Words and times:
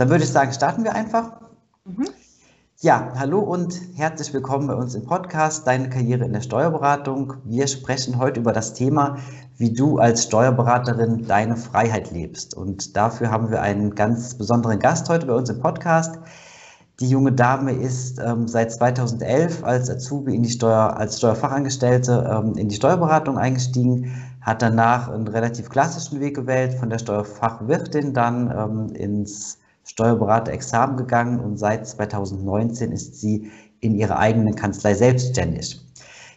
Dann 0.00 0.08
würde 0.08 0.24
ich 0.24 0.30
sagen, 0.30 0.50
starten 0.50 0.82
wir 0.82 0.94
einfach. 0.94 1.42
Mhm. 1.84 2.08
Ja, 2.78 3.12
hallo 3.16 3.40
und 3.40 3.78
herzlich 3.96 4.32
willkommen 4.32 4.66
bei 4.66 4.72
uns 4.72 4.94
im 4.94 5.04
Podcast 5.04 5.66
Deine 5.66 5.90
Karriere 5.90 6.24
in 6.24 6.32
der 6.32 6.40
Steuerberatung. 6.40 7.34
Wir 7.44 7.66
sprechen 7.66 8.16
heute 8.16 8.40
über 8.40 8.54
das 8.54 8.72
Thema, 8.72 9.18
wie 9.58 9.74
du 9.74 9.98
als 9.98 10.24
Steuerberaterin 10.24 11.26
deine 11.26 11.54
Freiheit 11.54 12.12
lebst. 12.12 12.54
Und 12.54 12.96
dafür 12.96 13.30
haben 13.30 13.50
wir 13.50 13.60
einen 13.60 13.94
ganz 13.94 14.32
besonderen 14.38 14.78
Gast 14.78 15.06
heute 15.10 15.26
bei 15.26 15.34
uns 15.34 15.50
im 15.50 15.60
Podcast. 15.60 16.18
Die 16.98 17.10
junge 17.10 17.32
Dame 17.32 17.72
ist 17.72 18.18
ähm, 18.20 18.48
seit 18.48 18.72
2011 18.72 19.62
als 19.64 19.90
Azubi 19.90 20.34
in 20.34 20.44
die 20.44 20.48
Steuer, 20.48 20.96
als 20.96 21.18
Steuerfachangestellte 21.18 22.42
ähm, 22.42 22.54
in 22.56 22.70
die 22.70 22.76
Steuerberatung 22.76 23.36
eingestiegen, 23.36 24.14
hat 24.40 24.62
danach 24.62 25.10
einen 25.10 25.28
relativ 25.28 25.68
klassischen 25.68 26.20
Weg 26.20 26.36
gewählt, 26.36 26.72
von 26.72 26.88
der 26.88 27.00
Steuerfachwirtin 27.00 28.14
dann 28.14 28.50
ähm, 28.50 28.94
ins 28.94 29.59
Steuerberater-Examen 29.90 30.96
gegangen 30.96 31.40
und 31.40 31.58
seit 31.58 31.86
2019 31.86 32.92
ist 32.92 33.20
sie 33.20 33.50
in 33.80 33.96
ihrer 33.96 34.18
eigenen 34.18 34.54
Kanzlei 34.54 34.94
selbstständig. 34.94 35.80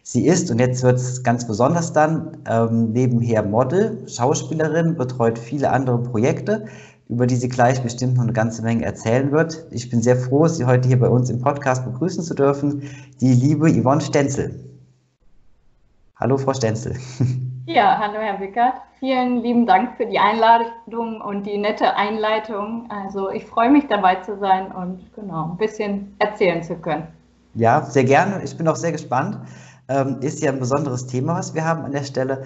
Sie 0.01 0.25
ist, 0.25 0.49
und 0.51 0.59
jetzt 0.59 0.83
wird 0.83 0.97
es 0.97 1.23
ganz 1.23 1.45
besonders 1.47 1.93
dann, 1.93 2.37
ähm, 2.49 2.91
nebenher 2.91 3.43
Model, 3.43 4.05
Schauspielerin, 4.09 4.97
betreut 4.97 5.37
viele 5.37 5.69
andere 5.69 5.99
Projekte, 5.99 6.65
über 7.09 7.27
die 7.27 7.35
sie 7.35 7.47
gleich 7.47 7.81
bestimmt 7.83 8.15
noch 8.15 8.23
eine 8.23 8.33
ganze 8.33 8.63
Menge 8.63 8.85
erzählen 8.85 9.31
wird. 9.31 9.65
Ich 9.69 9.89
bin 9.89 10.01
sehr 10.01 10.17
froh, 10.17 10.47
Sie 10.47 10.65
heute 10.65 10.87
hier 10.87 10.99
bei 10.99 11.07
uns 11.07 11.29
im 11.29 11.39
Podcast 11.39 11.85
begrüßen 11.85 12.23
zu 12.23 12.33
dürfen, 12.33 12.89
die 13.21 13.33
liebe 13.33 13.71
Yvonne 13.71 14.01
Stenzel. 14.01 14.59
Hallo, 16.15 16.37
Frau 16.37 16.53
Stenzel. 16.53 16.95
Ja, 17.65 17.97
hallo 17.97 18.19
Herr 18.19 18.41
Wickert. 18.41 18.73
Vielen 18.99 19.37
lieben 19.37 19.65
Dank 19.65 19.95
für 19.95 20.05
die 20.05 20.19
Einladung 20.19 21.21
und 21.21 21.45
die 21.45 21.57
nette 21.57 21.95
Einleitung. 21.95 22.89
Also 22.89 23.29
ich 23.29 23.45
freue 23.45 23.69
mich 23.69 23.85
dabei 23.87 24.15
zu 24.15 24.37
sein 24.37 24.69
und 24.73 24.99
genau 25.15 25.51
ein 25.51 25.57
bisschen 25.57 26.13
erzählen 26.19 26.61
zu 26.61 26.75
können. 26.75 27.07
Ja, 27.53 27.81
sehr 27.83 28.03
gerne. 28.03 28.43
Ich 28.43 28.57
bin 28.57 28.67
auch 28.67 28.75
sehr 28.75 28.91
gespannt. 28.91 29.39
Ähm, 29.87 30.17
ist 30.19 30.43
ja 30.43 30.51
ein 30.51 30.59
besonderes 30.59 31.07
Thema, 31.07 31.35
was 31.35 31.53
wir 31.53 31.63
haben 31.63 31.85
an 31.85 31.93
der 31.93 32.03
Stelle. 32.03 32.43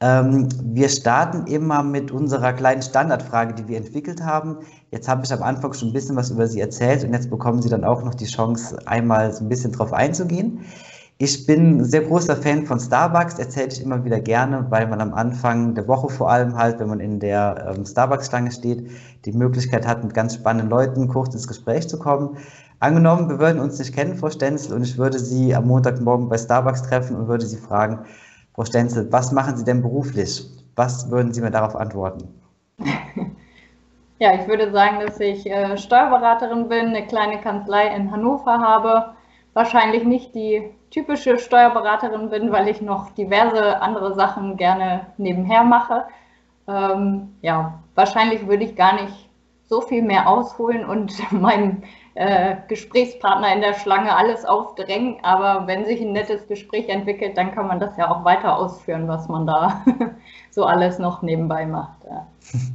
Ähm, 0.00 0.48
wir 0.62 0.88
starten 0.88 1.46
immer 1.46 1.84
mit 1.84 2.10
unserer 2.10 2.52
kleinen 2.52 2.82
Standardfrage, 2.82 3.54
die 3.54 3.68
wir 3.68 3.76
entwickelt 3.76 4.20
haben. 4.20 4.58
Jetzt 4.90 5.08
habe 5.08 5.24
ich 5.24 5.32
am 5.32 5.44
Anfang 5.44 5.74
schon 5.74 5.90
ein 5.90 5.92
bisschen 5.92 6.16
was 6.16 6.30
über 6.30 6.48
Sie 6.48 6.60
erzählt 6.60 7.04
und 7.04 7.12
jetzt 7.12 7.30
bekommen 7.30 7.62
Sie 7.62 7.68
dann 7.68 7.84
auch 7.84 8.02
noch 8.02 8.14
die 8.14 8.26
Chance, 8.26 8.76
einmal 8.86 9.32
so 9.32 9.44
ein 9.44 9.48
bisschen 9.48 9.70
drauf 9.70 9.92
einzugehen. 9.92 10.64
Ich 11.18 11.46
bin 11.46 11.82
sehr 11.82 12.02
großer 12.02 12.36
Fan 12.36 12.66
von 12.66 12.78
Starbucks, 12.78 13.38
erzähle 13.38 13.68
ich 13.68 13.80
immer 13.80 14.04
wieder 14.04 14.20
gerne, 14.20 14.66
weil 14.68 14.86
man 14.86 15.00
am 15.00 15.14
Anfang 15.14 15.74
der 15.74 15.88
Woche 15.88 16.10
vor 16.10 16.30
allem 16.30 16.54
halt, 16.54 16.78
wenn 16.78 16.88
man 16.88 17.00
in 17.00 17.20
der 17.20 17.74
ähm, 17.74 17.86
Starbucks-Stange 17.86 18.52
steht, 18.52 18.90
die 19.24 19.32
Möglichkeit 19.32 19.86
hat, 19.86 20.04
mit 20.04 20.12
ganz 20.12 20.34
spannenden 20.34 20.68
Leuten 20.68 21.08
kurz 21.08 21.32
ins 21.32 21.48
Gespräch 21.48 21.88
zu 21.88 21.98
kommen. 21.98 22.36
Angenommen, 22.80 23.30
wir 23.30 23.38
würden 23.38 23.60
uns 23.60 23.78
nicht 23.78 23.94
kennen, 23.94 24.14
Frau 24.14 24.28
Stenzel, 24.28 24.74
und 24.74 24.82
ich 24.82 24.98
würde 24.98 25.18
Sie 25.18 25.54
am 25.54 25.66
Montagmorgen 25.68 26.28
bei 26.28 26.36
Starbucks 26.36 26.82
treffen 26.82 27.16
und 27.16 27.28
würde 27.28 27.46
Sie 27.46 27.56
fragen, 27.56 28.00
Frau 28.54 28.66
Stenzel, 28.66 29.10
was 29.10 29.32
machen 29.32 29.56
Sie 29.56 29.64
denn 29.64 29.80
beruflich? 29.80 30.44
Was 30.74 31.10
würden 31.10 31.32
Sie 31.32 31.40
mir 31.40 31.50
darauf 31.50 31.76
antworten? 31.76 32.28
Ja, 34.18 34.32
ich 34.32 34.48
würde 34.48 34.72
sagen, 34.72 35.00
dass 35.04 35.20
ich 35.20 35.44
äh, 35.44 35.76
Steuerberaterin 35.76 36.70
bin, 36.70 36.86
eine 36.86 37.06
kleine 37.06 37.38
Kanzlei 37.42 37.94
in 37.94 38.10
Hannover 38.10 38.60
habe, 38.60 39.10
wahrscheinlich 39.52 40.04
nicht 40.04 40.34
die 40.34 40.70
typische 40.90 41.38
Steuerberaterin 41.38 42.30
bin, 42.30 42.52
weil 42.52 42.68
ich 42.68 42.80
noch 42.80 43.10
diverse 43.10 43.80
andere 43.80 44.14
Sachen 44.14 44.56
gerne 44.56 45.06
nebenher 45.16 45.64
mache. 45.64 46.04
Ähm, 46.68 47.34
ja, 47.42 47.78
wahrscheinlich 47.94 48.46
würde 48.46 48.64
ich 48.64 48.76
gar 48.76 48.94
nicht 48.94 49.28
so 49.68 49.80
viel 49.80 50.02
mehr 50.02 50.28
ausholen 50.28 50.84
und 50.84 51.12
meinem 51.32 51.82
äh, 52.14 52.56
Gesprächspartner 52.68 53.52
in 53.54 53.60
der 53.60 53.74
Schlange 53.74 54.16
alles 54.16 54.44
aufdrängen. 54.44 55.18
Aber 55.22 55.66
wenn 55.66 55.84
sich 55.84 56.00
ein 56.00 56.12
nettes 56.12 56.46
Gespräch 56.46 56.88
entwickelt, 56.88 57.36
dann 57.36 57.52
kann 57.52 57.66
man 57.66 57.80
das 57.80 57.96
ja 57.96 58.10
auch 58.10 58.24
weiter 58.24 58.56
ausführen, 58.56 59.08
was 59.08 59.28
man 59.28 59.46
da 59.46 59.84
so 60.50 60.64
alles 60.64 60.98
noch 60.98 61.22
nebenbei 61.22 61.66
macht. 61.66 62.04
Ja. 62.04 62.26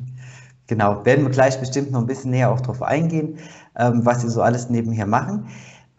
Genau, 0.68 1.04
werden 1.04 1.26
wir 1.26 1.32
gleich 1.32 1.60
bestimmt 1.60 1.92
noch 1.92 2.00
ein 2.00 2.06
bisschen 2.06 2.32
näher 2.32 2.50
auch 2.50 2.62
drauf 2.62 2.82
eingehen, 2.82 3.40
ähm, 3.78 4.06
was 4.06 4.22
Sie 4.22 4.30
so 4.30 4.42
alles 4.42 4.70
nebenher 4.70 5.06
machen. 5.06 5.50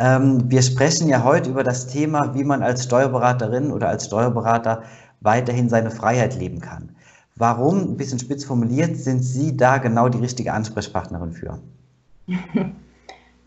Ähm, 0.02 0.50
wir 0.50 0.62
sprechen 0.62 1.08
ja 1.08 1.22
heute 1.22 1.50
über 1.50 1.62
das 1.62 1.86
Thema, 1.86 2.34
wie 2.34 2.42
man 2.42 2.60
als 2.60 2.82
Steuerberaterin 2.82 3.70
oder 3.70 3.88
als 3.88 4.06
Steuerberater 4.06 4.82
weiterhin 5.20 5.68
seine 5.68 5.92
Freiheit 5.92 6.34
leben 6.34 6.60
kann. 6.60 6.96
Warum, 7.36 7.92
ein 7.92 7.96
bisschen 7.96 8.18
spitz 8.18 8.44
formuliert, 8.44 8.96
sind 8.96 9.20
Sie 9.20 9.56
da 9.56 9.78
genau 9.78 10.08
die 10.08 10.18
richtige 10.18 10.52
Ansprechpartnerin 10.52 11.32
für? 11.32 11.58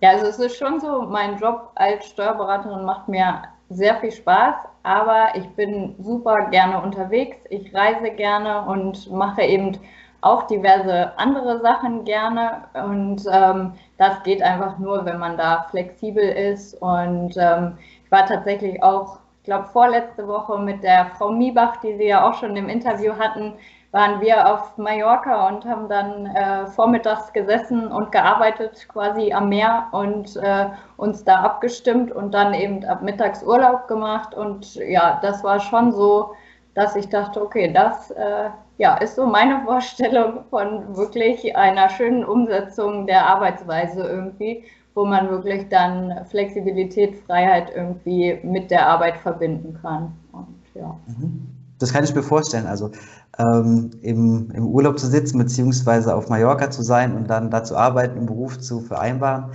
Ja, 0.01 0.09
also 0.11 0.25
es 0.25 0.37
ist 0.37 0.57
schon 0.57 0.81
so, 0.81 1.03
mein 1.03 1.37
Job 1.39 1.71
als 1.75 2.05
Steuerberaterin 2.07 2.85
macht 2.85 3.07
mir 3.07 3.43
sehr 3.69 3.95
viel 4.01 4.11
Spaß, 4.11 4.55
aber 4.83 5.29
ich 5.35 5.47
bin 5.55 5.95
super 5.99 6.49
gerne 6.49 6.81
unterwegs, 6.81 7.37
ich 7.49 7.73
reise 7.73 8.11
gerne 8.11 8.65
und 8.65 9.09
mache 9.09 9.41
eben 9.41 9.77
auch 10.25 10.43
diverse 10.47 11.17
andere 11.17 11.61
Sachen 11.61 12.03
gerne. 12.03 12.63
Und 12.73 13.23
ähm, 13.31 13.73
das 13.97 14.23
geht 14.23 14.41
einfach 14.41 14.79
nur, 14.79 15.05
wenn 15.05 15.19
man 15.19 15.37
da 15.37 15.67
flexibel 15.69 16.23
ist. 16.23 16.73
Und 16.81 17.35
ähm, 17.37 17.77
ich 18.03 18.11
war 18.11 18.25
tatsächlich 18.25 18.81
auch, 18.81 19.19
ich 19.39 19.45
glaube 19.45 19.67
vorletzte 19.67 20.27
Woche 20.27 20.57
mit 20.57 20.83
der 20.83 21.11
Frau 21.17 21.29
Miebach, 21.29 21.77
die 21.77 21.95
Sie 21.97 22.07
ja 22.07 22.27
auch 22.27 22.33
schon 22.33 22.55
im 22.55 22.69
Interview 22.69 23.13
hatten, 23.17 23.53
waren 23.91 24.19
wir 24.19 24.51
auf 24.51 24.77
Mallorca 24.77 25.47
und 25.47 25.63
haben 25.63 25.87
dann 25.87 26.25
äh, 26.25 26.65
vormittags 26.65 27.31
gesessen 27.31 27.87
und 27.87 28.11
gearbeitet 28.11 28.87
quasi 28.89 29.31
am 29.31 29.47
Meer 29.49 29.87
und 29.91 30.35
äh, 30.37 30.65
uns 30.97 31.23
da 31.23 31.43
abgestimmt 31.43 32.11
und 32.11 32.33
dann 32.33 32.53
eben 32.53 32.83
ab 32.83 33.03
mittags 33.03 33.43
Urlaub 33.43 33.87
gemacht. 33.87 34.33
Und 34.33 34.75
ja, 34.75 35.19
das 35.21 35.43
war 35.43 35.59
schon 35.59 35.91
so, 35.93 36.33
dass 36.73 36.95
ich 36.95 37.07
dachte, 37.09 37.41
okay, 37.41 37.71
das 37.71 38.11
äh, 38.11 38.49
ja, 38.77 38.95
ist 38.97 39.15
so 39.15 39.25
meine 39.25 39.61
Vorstellung 39.63 40.43
von 40.49 40.95
wirklich 40.95 41.55
einer 41.55 41.89
schönen 41.89 42.25
Umsetzung 42.25 43.07
der 43.07 43.25
Arbeitsweise 43.25 44.03
irgendwie, 44.03 44.63
wo 44.93 45.05
man 45.05 45.29
wirklich 45.29 45.67
dann 45.69 46.25
Flexibilität, 46.29 47.15
Freiheit 47.25 47.71
irgendwie 47.75 48.39
mit 48.43 48.71
der 48.71 48.87
Arbeit 48.87 49.17
verbinden 49.17 49.77
kann. 49.81 50.13
Und, 50.31 50.47
ja. 50.73 50.97
Mhm. 51.07 51.47
Das 51.79 51.91
kann 51.91 52.03
ich 52.03 52.15
mir 52.15 52.23
vorstellen. 52.23 52.67
Also 52.67 52.91
ähm, 53.37 53.91
im, 54.01 54.49
im 54.51 54.67
Urlaub 54.67 54.97
zu 54.97 55.07
sitzen, 55.07 55.37
beziehungsweise 55.37 56.15
auf 56.15 56.29
Mallorca 56.29 56.71
zu 56.71 56.81
sein 56.81 57.15
und 57.15 57.29
dann 57.29 57.51
da 57.51 57.63
zu 57.63 57.75
arbeiten, 57.75 58.17
im 58.17 58.25
Beruf 58.25 58.59
zu 58.59 58.79
vereinbaren, 58.79 59.51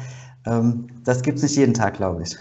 ähm, 0.47 0.88
das 1.04 1.22
gibt 1.22 1.38
es 1.38 1.42
nicht 1.42 1.56
jeden 1.56 1.75
Tag, 1.75 1.94
glaube 1.94 2.22
ich. 2.22 2.36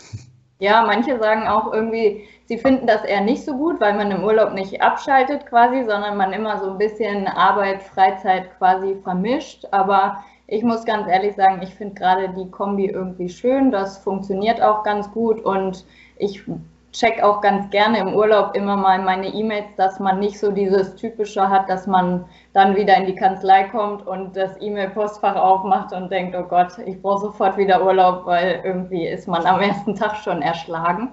Ja, 0.62 0.84
manche 0.86 1.18
sagen 1.20 1.48
auch 1.48 1.72
irgendwie, 1.72 2.24
sie 2.50 2.58
finden 2.58 2.88
das 2.88 3.04
eher 3.04 3.22
nicht 3.22 3.46
so 3.46 3.56
gut, 3.56 3.80
weil 3.80 3.94
man 3.94 4.10
im 4.10 4.24
Urlaub 4.24 4.54
nicht 4.54 4.82
abschaltet 4.82 5.46
quasi, 5.46 5.84
sondern 5.86 6.18
man 6.18 6.34
immer 6.34 6.58
so 6.58 6.72
ein 6.72 6.80
bisschen 6.80 7.28
Arbeit, 7.28 7.84
Freizeit 7.84 8.58
quasi 8.58 8.96
vermischt. 9.04 9.68
Aber 9.70 10.24
ich 10.48 10.64
muss 10.64 10.84
ganz 10.84 11.08
ehrlich 11.08 11.36
sagen, 11.36 11.62
ich 11.62 11.76
finde 11.76 11.94
gerade 11.94 12.30
die 12.30 12.50
Kombi 12.50 12.88
irgendwie 12.88 13.30
schön. 13.30 13.70
Das 13.70 14.00
funktioniert 14.00 14.64
auch 14.64 14.84
ganz 14.84 15.12
gut 15.12 15.40
und 15.42 15.86
ich 16.18 16.44
check 16.92 17.22
auch 17.22 17.40
ganz 17.42 17.70
gerne 17.70 18.00
im 18.00 18.16
Urlaub 18.16 18.56
immer 18.56 18.76
mal 18.76 18.98
meine 18.98 19.28
E-Mails, 19.28 19.68
dass 19.78 20.00
man 20.00 20.18
nicht 20.18 20.40
so 20.40 20.52
dieses 20.52 20.96
Typische 20.96 21.48
hat, 21.48 21.70
dass 21.70 21.86
man 21.86 22.26
dann 22.54 22.76
wieder 22.76 22.98
in 22.98 23.06
die 23.06 23.14
Kanzlei 23.14 23.66
kommt 23.66 24.08
und 24.08 24.36
das 24.36 24.60
E-Mail-Postfach 24.60 25.36
aufmacht 25.36 25.94
und 25.94 26.12
denkt, 26.12 26.36
oh 26.36 26.48
Gott, 26.50 26.80
ich 26.88 27.00
brauche 27.00 27.22
sofort 27.22 27.58
wieder 27.58 27.86
Urlaub, 27.86 28.26
weil 28.26 28.62
irgendwie 28.64 29.06
ist 29.06 29.28
man 29.28 29.46
am 29.46 29.62
ersten 29.62 29.94
Tag 29.94 30.16
schon 30.16 30.42
erschlagen. 30.42 31.10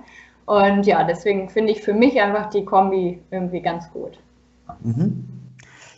Und 0.46 0.87
ja, 0.87 1.04
deswegen 1.04 1.48
finde 1.48 1.72
ich 1.72 1.82
für 1.82 1.93
mich 1.93 2.20
einfach 2.20 2.50
die 2.50 2.64
Kombi 2.64 3.20
irgendwie 3.31 3.60
ganz 3.60 3.90
gut. 3.90 4.19
Mhm. 4.82 5.25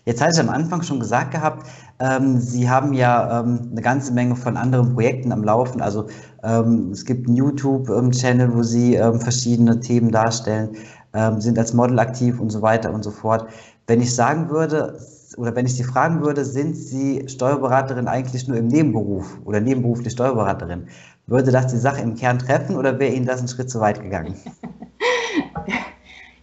Jetzt 0.05 0.23
hatte 0.23 0.33
ich 0.33 0.41
am 0.41 0.49
Anfang 0.49 0.81
schon 0.81 1.01
gesagt 1.01 1.33
gehabt, 1.33 1.67
ähm, 2.01 2.39
Sie 2.39 2.71
haben 2.71 2.95
ja 2.95 3.41
ähm, 3.41 3.69
eine 3.71 3.83
ganze 3.83 4.11
Menge 4.13 4.37
von 4.37 4.57
anderen 4.57 4.95
Projekten 4.95 5.33
am 5.33 5.45
Laufen. 5.45 5.83
Also 5.83 6.07
ähm, 6.43 6.93
es 6.93 7.05
gibt 7.05 7.27
einen 7.27 7.37
YouTube-Channel, 7.37 8.55
wo 8.55 8.63
Sie 8.63 8.95
ähm, 8.95 9.21
verschiedene 9.21 9.81
Themen 9.81 10.11
darstellen, 10.11 10.71
ähm, 11.13 11.43
sind 11.43 11.59
als 11.59 11.75
Model 11.75 11.99
aktiv 11.99 12.41
und 12.41 12.49
so 12.49 12.63
weiter 12.63 12.91
und 12.91 13.05
so 13.05 13.11
fort. 13.11 13.49
Wenn 13.87 14.01
ich 14.01 14.15
sagen 14.15 14.49
würde, 14.49 14.99
oder 15.39 15.55
wenn 15.55 15.67
ich 15.67 15.77
Sie 15.77 15.85
fragen 15.85 16.23
würde, 16.23 16.45
sind 16.45 16.77
Sie 16.77 17.29
Steuerberaterin 17.29 18.09
eigentlich 18.09 18.49
nur 18.49 18.57
im 18.57 18.67
Nebenberuf 18.67 19.39
oder 19.45 19.61
nebenberuflich 19.61 20.13
Steuerberaterin? 20.13 20.89
Würde 21.27 21.53
das 21.53 21.69
die 21.69 21.77
Sache 21.77 22.03
im 22.03 22.17
Kern 22.17 22.39
treffen 22.39 22.77
oder 22.77 22.99
wäre 22.99 23.15
Ihnen 23.15 23.27
das 23.27 23.39
einen 23.39 23.49
Schritt 23.49 23.71
zu 23.71 23.81
weit 23.81 24.03
gegangen? 24.03 24.35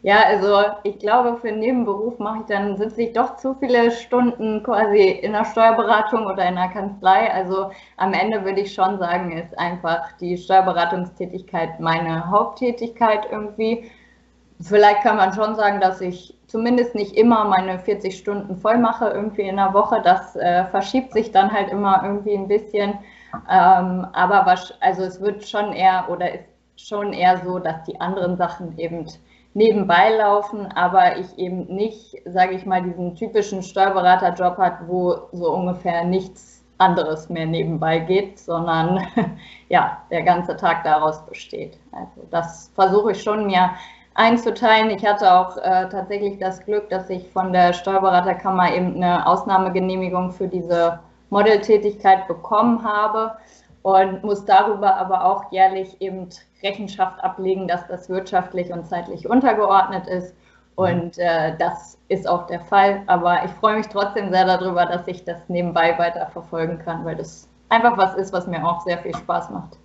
Ja, 0.06 0.18
also 0.28 0.76
ich 0.84 1.00
glaube, 1.00 1.38
für 1.42 1.48
einen 1.48 1.62
Nebenberuf 1.62 2.20
mache 2.20 2.42
ich 2.42 2.46
dann, 2.46 2.78
sitze 2.78 3.02
ich 3.02 3.14
doch 3.14 3.38
zu 3.38 3.56
viele 3.56 3.90
Stunden 3.90 4.62
quasi 4.62 5.02
in 5.02 5.32
der 5.32 5.46
Steuerberatung 5.46 6.28
oder 6.28 6.48
in 6.48 6.54
der 6.54 6.68
Kanzlei. 6.68 7.34
Also 7.34 7.72
am 7.98 8.14
Ende 8.14 8.46
würde 8.46 8.62
ich 8.62 8.72
schon 8.72 9.00
sagen, 9.00 9.36
ist 9.36 9.58
einfach 9.58 10.12
die 10.22 10.38
Steuerberatungstätigkeit 10.38 11.80
meine 11.80 12.30
Haupttätigkeit 12.30 13.28
irgendwie. 13.32 13.90
Vielleicht 14.62 15.02
kann 15.02 15.18
man 15.18 15.34
schon 15.34 15.56
sagen, 15.56 15.80
dass 15.80 16.02
ich 16.02 16.36
zumindest 16.48 16.96
nicht 16.96 17.16
immer 17.16 17.46
meine 17.46 17.80
40 17.80 18.18
Stunden 18.18 18.56
voll 18.58 18.78
mache, 18.78 19.10
irgendwie 19.10 19.44
in 19.44 19.58
der 19.58 19.74
Woche. 19.74 20.02
Das 20.04 20.36
äh, 20.36 20.66
verschiebt 20.66 21.14
sich 21.14 21.32
dann 21.32 21.52
halt 21.52 21.70
immer 21.70 22.02
irgendwie 22.04 22.36
ein 22.36 22.48
bisschen. 22.48 23.00
Ähm, 23.50 24.08
aber 24.14 24.46
was, 24.46 24.74
also 24.82 25.04
es 25.04 25.20
wird 25.20 25.48
schon 25.48 25.74
eher 25.74 26.08
oder 26.10 26.34
ist 26.34 26.46
schon 26.78 27.14
eher 27.14 27.42
so, 27.44 27.60
dass 27.60 27.84
die 27.84 28.00
anderen 28.00 28.38
Sachen 28.38 28.78
eben 28.78 29.06
nebenbei 29.54 30.10
laufen, 30.18 30.68
aber 30.74 31.18
ich 31.18 31.38
eben 31.38 31.66
nicht, 31.74 32.16
sage 32.26 32.56
ich 32.56 32.66
mal, 32.66 32.84
diesen 32.84 33.16
typischen 33.16 33.64
Steuerberaterjob 33.64 34.58
hat, 34.58 34.88
wo 34.88 35.30
so 35.32 35.52
ungefähr 35.54 36.04
nichts 36.04 36.64
anderes 36.78 37.30
mehr 37.30 37.46
nebenbei 37.46 38.00
geht, 38.00 38.38
sondern 38.38 39.08
ja, 39.70 40.02
der 40.12 40.24
ganze 40.24 40.58
Tag 40.58 40.84
daraus 40.84 41.26
besteht. 41.26 41.80
Also 41.94 42.28
das 42.32 42.70
versuche 42.76 43.14
ich 43.14 43.24
schon 43.24 43.48
mir 43.48 43.72
einzuteilen. 44.16 44.90
Ich 44.90 45.06
hatte 45.06 45.32
auch 45.32 45.58
äh, 45.58 45.88
tatsächlich 45.90 46.40
das 46.40 46.64
Glück, 46.66 46.90
dass 46.90 47.10
ich 47.10 47.30
von 47.32 47.54
der 47.54 47.74
Steuerberaterkammer 47.74 48.74
eben 48.74 48.96
eine 48.96 49.28
Ausnahmegenehmigung 49.28 50.32
für 50.32 50.48
diese 50.48 51.00
Modeltätigkeit 51.30 52.28
bekommen 52.28 52.84
habe 52.84 53.34
und 53.84 54.24
muss 54.24 54.44
darüber 54.46 54.96
aber 54.96 55.24
auch 55.24 55.52
jährlich 55.52 56.02
eben 56.02 56.30
Rechenschaft 56.64 57.24
ablegen, 57.24 57.68
dass 57.68 57.88
das 57.88 58.10
wirtschaftlich 58.10 58.72
und 58.72 58.88
zeitlich 58.88 59.30
untergeordnet 59.30 60.08
ist. 60.08 60.34
Und 60.76 61.18
äh, 61.18 61.56
das 61.58 61.98
ist 62.08 62.28
auch 62.28 62.48
der 62.48 62.62
Fall. 62.62 63.04
Aber 63.08 63.46
ich 63.46 63.52
freue 63.52 63.78
mich 63.78 63.88
trotzdem 63.88 64.32
sehr 64.32 64.46
darüber, 64.46 64.86
dass 64.86 65.08
ich 65.08 65.24
das 65.24 65.38
nebenbei 65.48 65.98
weiter 65.98 66.26
verfolgen 66.28 66.80
kann, 66.80 67.06
weil 67.06 67.16
das 67.16 67.48
einfach 67.70 67.98
was 67.98 68.16
ist, 68.16 68.34
was 68.34 68.48
mir 68.48 68.66
auch 68.66 68.82
sehr 68.82 68.98
viel 69.00 69.16
Spaß 69.16 69.52
macht. 69.52 69.78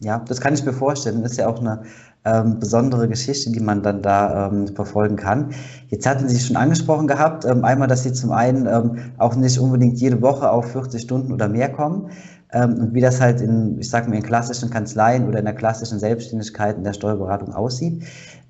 Ja, 0.00 0.18
das 0.18 0.40
kann 0.40 0.54
ich 0.54 0.64
mir 0.64 0.72
vorstellen. 0.72 1.22
Das 1.22 1.32
ist 1.32 1.38
ja 1.38 1.48
auch 1.48 1.60
eine 1.60 1.84
ähm, 2.24 2.58
besondere 2.58 3.06
Geschichte, 3.08 3.52
die 3.52 3.60
man 3.60 3.82
dann 3.82 4.00
da 4.00 4.48
ähm, 4.48 4.68
verfolgen 4.68 5.16
kann. 5.16 5.50
Jetzt 5.88 6.06
hatten 6.06 6.28
Sie 6.28 6.40
schon 6.40 6.56
angesprochen 6.56 7.06
gehabt, 7.06 7.44
ähm, 7.44 7.64
einmal, 7.64 7.86
dass 7.86 8.02
Sie 8.02 8.12
zum 8.12 8.32
einen 8.32 8.66
ähm, 8.66 9.12
auch 9.18 9.36
nicht 9.36 9.58
unbedingt 9.58 9.98
jede 9.98 10.22
Woche 10.22 10.50
auf 10.50 10.72
40 10.72 11.02
Stunden 11.02 11.32
oder 11.32 11.48
mehr 11.48 11.70
kommen 11.70 12.10
ähm, 12.52 12.74
und 12.80 12.94
wie 12.94 13.02
das 13.02 13.20
halt 13.20 13.42
in, 13.42 13.78
ich 13.78 13.90
sag 13.90 14.08
mal, 14.08 14.16
in 14.16 14.22
klassischen 14.22 14.70
Kanzleien 14.70 15.28
oder 15.28 15.38
in 15.38 15.44
der 15.44 15.54
klassischen 15.54 15.98
Selbstständigkeit 15.98 16.78
in 16.78 16.84
der 16.84 16.94
Steuerberatung 16.94 17.52
aussieht. 17.52 18.02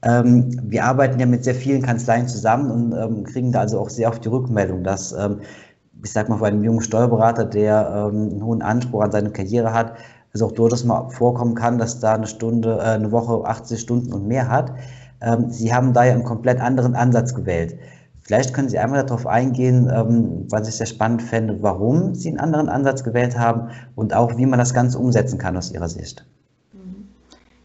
Ähm, 0.03 0.57
wir 0.63 0.85
arbeiten 0.85 1.19
ja 1.19 1.27
mit 1.27 1.43
sehr 1.43 1.57
vielen 1.57 1.83
Kanzleien 1.83 2.29
zusammen 2.29 2.71
und 2.93 3.25
kriegen 3.25 3.51
da 3.51 3.61
also 3.61 3.81
auch 3.81 3.91
sehr 3.91 4.09
oft 4.09 4.25
die 4.25 4.29
Rückmeldung, 4.29 4.85
dass 4.85 5.15
ich 6.03 6.13
sag 6.13 6.29
mal, 6.29 6.37
bei 6.37 6.49
einem 6.49 6.63
jungen 6.63 6.83
Steuerberater, 6.83 7.47
der 7.47 8.07
einen 8.07 8.45
hohen 8.45 8.61
Anspruch 8.61 9.03
an 9.03 9.11
seine 9.11 9.31
Karriere 9.31 9.73
hat, 9.73 9.95
es 10.35 10.43
auch 10.43 10.53
durchaus 10.53 10.85
mal 10.85 11.09
vorkommen 11.11 11.55
kann, 11.55 11.79
dass 11.79 12.01
da 12.01 12.15
eine 12.15 12.27
Stunde, 12.27 12.79
äh, 12.79 12.91
eine 12.91 13.13
Woche 13.13 13.45
80 13.45 13.81
Stunden 13.81 14.13
und 14.13 14.27
mehr 14.27 14.49
hat. 14.49 14.73
Ähm, 15.23 15.49
Sie 15.49 15.73
haben 15.73 15.93
da 15.93 16.05
ja 16.05 16.13
einen 16.13 16.25
komplett 16.25 16.61
anderen 16.61 16.97
Ansatz 16.97 17.35
gewählt. 17.35 17.79
Vielleicht 18.23 18.53
können 18.53 18.69
Sie 18.69 18.79
einmal 18.79 19.05
darauf 19.05 19.27
eingehen, 19.27 19.91
ähm, 19.95 20.47
was 20.51 20.67
ich 20.69 20.75
sehr 20.75 20.87
spannend 20.87 21.23
fände, 21.23 21.59
warum 21.61 22.15
Sie 22.15 22.29
einen 22.29 22.41
anderen 22.41 22.69
Ansatz 22.69 23.05
gewählt 23.05 23.39
haben 23.39 23.71
und 23.95 24.15
auch, 24.15 24.37
wie 24.37 24.47
man 24.47 24.59
das 24.59 24.75
Ganze 24.75 24.99
umsetzen 24.99 25.39
kann 25.39 25.57
aus 25.57 25.71
Ihrer 25.71 25.89
Sicht. 25.89 26.25
Mhm. 26.73 27.09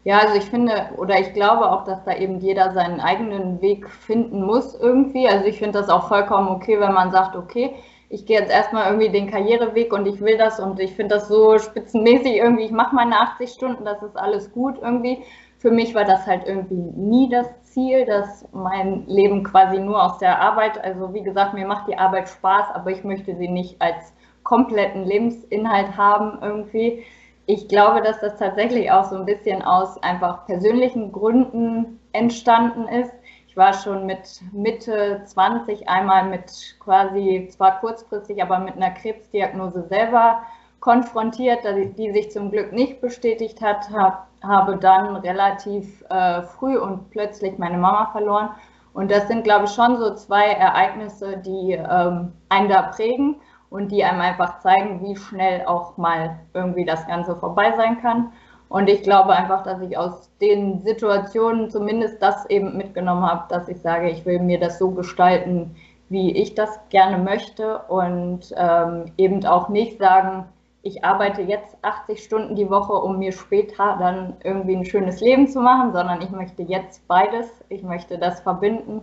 Ja, 0.04 0.18
also 0.18 0.36
ich 0.36 0.44
finde 0.44 0.72
oder 0.96 1.18
ich 1.18 1.32
glaube 1.32 1.68
auch, 1.72 1.84
dass 1.84 2.04
da 2.04 2.14
eben 2.14 2.38
jeder 2.38 2.72
seinen 2.72 3.00
eigenen 3.00 3.60
Weg 3.60 3.90
finden 3.90 4.42
muss 4.42 4.76
irgendwie. 4.78 5.26
Also 5.26 5.46
ich 5.46 5.58
finde 5.58 5.80
das 5.80 5.88
auch 5.88 6.06
vollkommen 6.06 6.48
okay, 6.48 6.78
wenn 6.78 6.92
man 6.92 7.10
sagt, 7.10 7.34
okay, 7.34 7.74
ich 8.12 8.26
gehe 8.26 8.40
jetzt 8.40 8.50
erstmal 8.50 8.86
irgendwie 8.86 9.08
den 9.08 9.30
Karriereweg 9.30 9.92
und 9.92 10.04
ich 10.06 10.20
will 10.20 10.36
das 10.36 10.58
und 10.58 10.80
ich 10.80 10.92
finde 10.94 11.14
das 11.14 11.28
so 11.28 11.58
spitzenmäßig 11.58 12.36
irgendwie, 12.36 12.64
ich 12.64 12.72
mache 12.72 12.94
meine 12.94 13.20
80 13.20 13.50
Stunden, 13.50 13.84
das 13.84 14.02
ist 14.02 14.16
alles 14.16 14.52
gut 14.52 14.78
irgendwie. 14.82 15.22
Für 15.58 15.70
mich 15.70 15.94
war 15.94 16.04
das 16.04 16.26
halt 16.26 16.46
irgendwie 16.46 16.74
nie 16.74 17.28
das 17.28 17.46
Ziel, 17.62 18.04
dass 18.06 18.48
mein 18.52 19.06
Leben 19.06 19.44
quasi 19.44 19.78
nur 19.78 20.02
aus 20.02 20.18
der 20.18 20.40
Arbeit, 20.40 20.82
also 20.82 21.14
wie 21.14 21.22
gesagt, 21.22 21.54
mir 21.54 21.66
macht 21.66 21.86
die 21.86 21.98
Arbeit 21.98 22.28
Spaß, 22.28 22.74
aber 22.74 22.90
ich 22.90 23.04
möchte 23.04 23.36
sie 23.36 23.48
nicht 23.48 23.80
als 23.80 24.12
kompletten 24.42 25.04
Lebensinhalt 25.04 25.96
haben 25.96 26.38
irgendwie. 26.42 27.04
Ich 27.46 27.68
glaube, 27.68 28.02
dass 28.02 28.18
das 28.20 28.36
tatsächlich 28.36 28.90
auch 28.90 29.04
so 29.04 29.16
ein 29.16 29.26
bisschen 29.26 29.62
aus 29.62 30.02
einfach 30.02 30.46
persönlichen 30.46 31.12
Gründen 31.12 32.00
entstanden 32.12 32.88
ist 32.88 33.12
ich 33.50 33.56
war 33.56 33.72
schon 33.72 34.06
mit 34.06 34.42
Mitte 34.52 35.22
20 35.24 35.88
einmal 35.88 36.28
mit 36.28 36.76
quasi, 36.78 37.48
zwar 37.50 37.80
kurzfristig, 37.80 38.40
aber 38.40 38.60
mit 38.60 38.76
einer 38.76 38.92
Krebsdiagnose 38.92 39.88
selber 39.88 40.42
konfrontiert, 40.78 41.64
die 41.98 42.12
sich 42.12 42.30
zum 42.30 42.52
Glück 42.52 42.72
nicht 42.72 43.00
bestätigt 43.00 43.60
hat, 43.60 43.90
hab, 43.90 44.28
habe 44.44 44.76
dann 44.76 45.16
relativ 45.16 46.04
äh, 46.10 46.42
früh 46.42 46.78
und 46.78 47.10
plötzlich 47.10 47.58
meine 47.58 47.76
Mama 47.76 48.10
verloren. 48.12 48.50
Und 48.92 49.10
das 49.10 49.26
sind, 49.26 49.42
glaube 49.42 49.64
ich, 49.64 49.72
schon 49.72 49.98
so 49.98 50.14
zwei 50.14 50.44
Ereignisse, 50.44 51.38
die 51.38 51.72
ähm, 51.72 52.32
einen 52.50 52.68
da 52.68 52.82
prägen 52.82 53.40
und 53.68 53.90
die 53.90 54.04
einem 54.04 54.20
einfach 54.20 54.60
zeigen, 54.60 55.02
wie 55.02 55.16
schnell 55.16 55.66
auch 55.66 55.96
mal 55.96 56.38
irgendwie 56.54 56.84
das 56.84 57.04
Ganze 57.08 57.34
vorbei 57.34 57.74
sein 57.76 58.00
kann. 58.00 58.32
Und 58.70 58.88
ich 58.88 59.02
glaube 59.02 59.34
einfach, 59.34 59.64
dass 59.64 59.80
ich 59.82 59.98
aus 59.98 60.30
den 60.40 60.80
Situationen 60.82 61.70
zumindest 61.70 62.22
das 62.22 62.48
eben 62.48 62.76
mitgenommen 62.76 63.24
habe, 63.24 63.44
dass 63.48 63.68
ich 63.68 63.80
sage, 63.80 64.08
ich 64.08 64.24
will 64.24 64.38
mir 64.38 64.60
das 64.60 64.78
so 64.78 64.92
gestalten, 64.92 65.74
wie 66.08 66.30
ich 66.36 66.54
das 66.54 66.78
gerne 66.88 67.18
möchte 67.18 67.78
und 67.88 68.54
ähm, 68.56 69.06
eben 69.16 69.44
auch 69.44 69.68
nicht 69.70 69.98
sagen, 69.98 70.44
ich 70.82 71.04
arbeite 71.04 71.42
jetzt 71.42 71.76
80 71.82 72.22
Stunden 72.22 72.54
die 72.54 72.70
Woche, 72.70 72.92
um 72.92 73.18
mir 73.18 73.32
später 73.32 73.96
dann 73.98 74.36
irgendwie 74.44 74.76
ein 74.76 74.84
schönes 74.84 75.20
Leben 75.20 75.48
zu 75.48 75.60
machen, 75.60 75.92
sondern 75.92 76.22
ich 76.22 76.30
möchte 76.30 76.62
jetzt 76.62 77.06
beides, 77.08 77.48
ich 77.70 77.82
möchte 77.82 78.18
das 78.18 78.40
verbinden. 78.40 79.02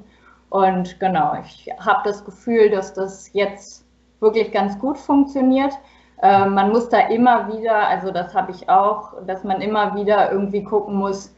Und 0.50 0.98
genau, 1.02 1.36
ich 1.42 1.69
habe 1.78 2.00
das 2.06 2.24
Gefühl, 2.24 2.69
dass 2.69 2.94
das 2.94 3.31
jetzt 3.33 3.86
wirklich 4.21 4.54
ganz 4.54 4.80
gut 4.80 4.97
funktioniert. 4.97 5.74
Äh, 6.21 6.45
man 6.45 6.71
muss 6.71 6.90
da 6.90 7.00
immer 7.00 7.47
wieder, 7.54 7.88
also 7.88 8.12
das 8.12 8.33
habe 8.33 8.52
ich 8.52 8.69
auch, 8.69 9.14
dass 9.26 9.44
man 9.44 9.62
immer 9.62 9.95
wieder 9.95 10.31
irgendwie 10.31 10.64
gucken 10.64 10.95
muss, 10.95 11.33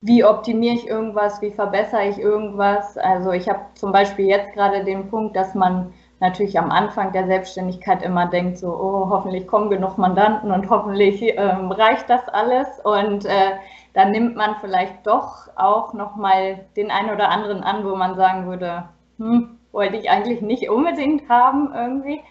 wie 0.00 0.24
optimiere 0.24 0.74
ich 0.74 0.86
irgendwas, 0.86 1.40
wie 1.42 1.50
verbessere 1.50 2.08
ich 2.08 2.18
irgendwas. 2.18 2.96
Also 2.98 3.32
ich 3.32 3.48
habe 3.48 3.60
zum 3.74 3.92
Beispiel 3.92 4.26
jetzt 4.26 4.52
gerade 4.52 4.84
den 4.84 5.08
Punkt, 5.08 5.36
dass 5.36 5.54
man 5.54 5.92
natürlich 6.20 6.58
am 6.58 6.70
Anfang 6.70 7.12
der 7.12 7.26
Selbstständigkeit 7.26 8.02
immer 8.02 8.26
denkt, 8.26 8.58
so, 8.58 8.68
oh, 8.68 9.10
hoffentlich 9.10 9.46
kommen 9.46 9.68
genug 9.70 9.98
Mandanten 9.98 10.50
und 10.50 10.70
hoffentlich 10.70 11.22
ähm, 11.22 11.70
reicht 11.72 12.08
das 12.08 12.26
alles. 12.28 12.66
Und 12.84 13.26
äh, 13.26 13.52
dann 13.94 14.12
nimmt 14.12 14.36
man 14.36 14.56
vielleicht 14.60 15.06
doch 15.06 15.48
auch 15.56 15.92
nochmal 15.92 16.66
den 16.76 16.90
einen 16.90 17.10
oder 17.10 17.28
anderen 17.30 17.62
an, 17.62 17.84
wo 17.84 17.96
man 17.96 18.16
sagen 18.16 18.46
würde, 18.46 18.84
hm, 19.18 19.58
wollte 19.72 19.96
ich 19.96 20.10
eigentlich 20.10 20.40
nicht 20.40 20.70
unbedingt 20.70 21.28
haben 21.28 21.72
irgendwie. 21.74 22.22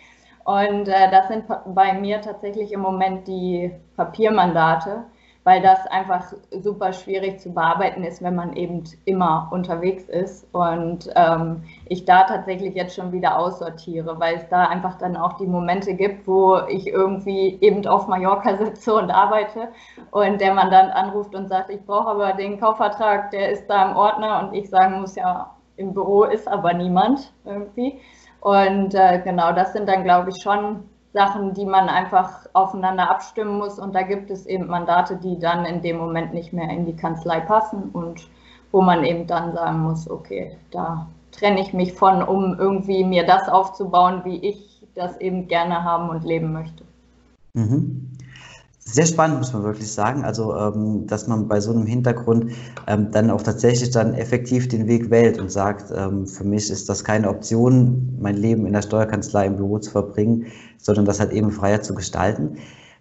Und 0.46 0.88
äh, 0.88 1.10
das 1.10 1.28
sind 1.28 1.46
bei 1.74 1.94
mir 1.94 2.22
tatsächlich 2.22 2.72
im 2.72 2.80
Moment 2.80 3.28
die 3.28 3.72
Papiermandate, 3.98 5.04
weil 5.44 5.60
das 5.62 5.88
einfach 5.88 6.34
super 6.52 6.94
schwierig 6.94 7.40
zu 7.40 7.52
bearbeiten 7.52 8.04
ist, 8.04 8.22
wenn 8.22 8.36
man 8.36 8.54
eben 8.54 8.84
immer 9.06 9.50
unterwegs 9.52 10.04
ist. 10.04 10.48
Und 10.54 11.10
ähm, 11.16 11.64
ich 11.88 12.06
da 12.06 12.24
tatsächlich 12.26 12.76
jetzt 12.76 12.96
schon 12.96 13.12
wieder 13.12 13.40
aussortiere, 13.40 14.20
weil 14.20 14.36
es 14.36 14.48
da 14.50 14.66
einfach 14.66 14.96
dann 15.00 15.18
auch 15.18 15.34
die 15.34 15.48
Momente 15.48 15.96
gibt, 15.96 16.28
wo 16.28 16.58
ich 16.68 16.88
irgendwie 16.88 17.58
eben 17.62 17.86
auf 17.88 18.08
Mallorca 18.08 18.56
sitze 18.58 18.94
und 18.94 19.10
arbeite 19.10 19.70
und 20.12 20.40
der 20.40 20.54
Mandant 20.54 20.94
anruft 20.94 21.34
und 21.34 21.50
sagt, 21.50 21.72
ich 21.72 21.84
brauche 21.88 22.10
aber 22.10 22.34
den 22.34 22.60
Kaufvertrag, 22.60 23.32
der 23.32 23.50
ist 23.50 23.68
da 23.68 23.90
im 23.90 23.98
Ordner 23.98 24.48
und 24.48 24.54
ich 24.54 24.70
sagen 24.70 25.02
muss, 25.02 25.16
ja, 25.16 25.56
im 25.78 25.94
Büro 25.94 26.24
ist 26.24 26.48
aber 26.48 26.74
niemand 26.74 27.34
irgendwie. 27.46 28.00
Und 28.46 28.94
äh, 28.94 29.22
genau, 29.24 29.54
das 29.54 29.74
sind 29.74 29.90
dann, 29.90 30.04
glaube 30.04 30.30
ich, 30.30 30.40
schon 30.40 30.84
Sachen, 31.14 31.56
die 31.56 31.66
man 31.66 31.90
einfach 31.90 32.46
aufeinander 32.54 33.10
abstimmen 33.10 33.58
muss. 33.58 33.80
Und 33.80 33.96
da 33.96 34.04
gibt 34.04 34.30
es 34.30 34.46
eben 34.46 34.68
Mandate, 34.68 35.16
die 35.16 35.40
dann 35.40 35.66
in 35.66 35.82
dem 35.82 35.98
Moment 35.98 36.32
nicht 36.32 36.54
mehr 36.54 36.70
in 36.70 36.86
die 36.86 36.96
Kanzlei 36.96 37.40
passen 37.40 37.90
und 37.92 38.30
wo 38.72 38.82
man 38.82 39.04
eben 39.04 39.26
dann 39.26 39.54
sagen 39.54 39.80
muss, 39.80 40.08
okay, 40.08 40.58
da 40.70 41.08
trenne 41.32 41.60
ich 41.60 41.74
mich 41.74 41.94
von, 41.94 42.22
um 42.22 42.56
irgendwie 42.60 43.04
mir 43.04 43.26
das 43.26 43.50
aufzubauen, 43.50 44.22
wie 44.26 44.38
ich 44.38 44.86
das 44.94 45.20
eben 45.20 45.48
gerne 45.48 45.84
haben 45.84 46.10
und 46.10 46.24
leben 46.24 46.54
möchte. 46.54 46.84
Mhm. 47.54 48.05
Sehr 48.88 49.08
spannend, 49.08 49.40
muss 49.40 49.52
man 49.52 49.64
wirklich 49.64 49.92
sagen. 49.92 50.24
Also, 50.24 50.56
ähm, 50.56 51.08
dass 51.08 51.28
man 51.28 51.48
bei 51.48 51.60
so 51.60 51.72
einem 51.72 51.88
Hintergrund 51.88 52.52
ähm, 52.88 53.10
dann 53.12 53.32
auch 53.32 53.42
tatsächlich 53.42 53.90
dann 53.90 54.14
effektiv 54.14 54.68
den 54.68 54.88
Weg 54.88 55.10
wählt 55.10 55.40
und 55.40 55.52
sagt, 55.52 55.92
ähm, 55.96 56.28
für 56.28 56.44
mich 56.44 56.70
ist 56.70 56.88
das 56.88 57.04
keine 57.04 57.30
Option, 57.30 58.16
mein 58.22 58.38
Leben 58.38 58.66
in 58.68 58.74
der 58.74 58.84
Steuerkanzlei 58.84 59.48
im 59.48 59.58
Büro 59.58 59.80
zu 59.80 59.90
verbringen, 59.90 60.46
sondern 60.78 61.06
das 61.06 61.20
halt 61.20 61.32
eben 61.34 61.52
freier 61.52 61.82
zu 61.82 61.96
gestalten. 61.96 62.58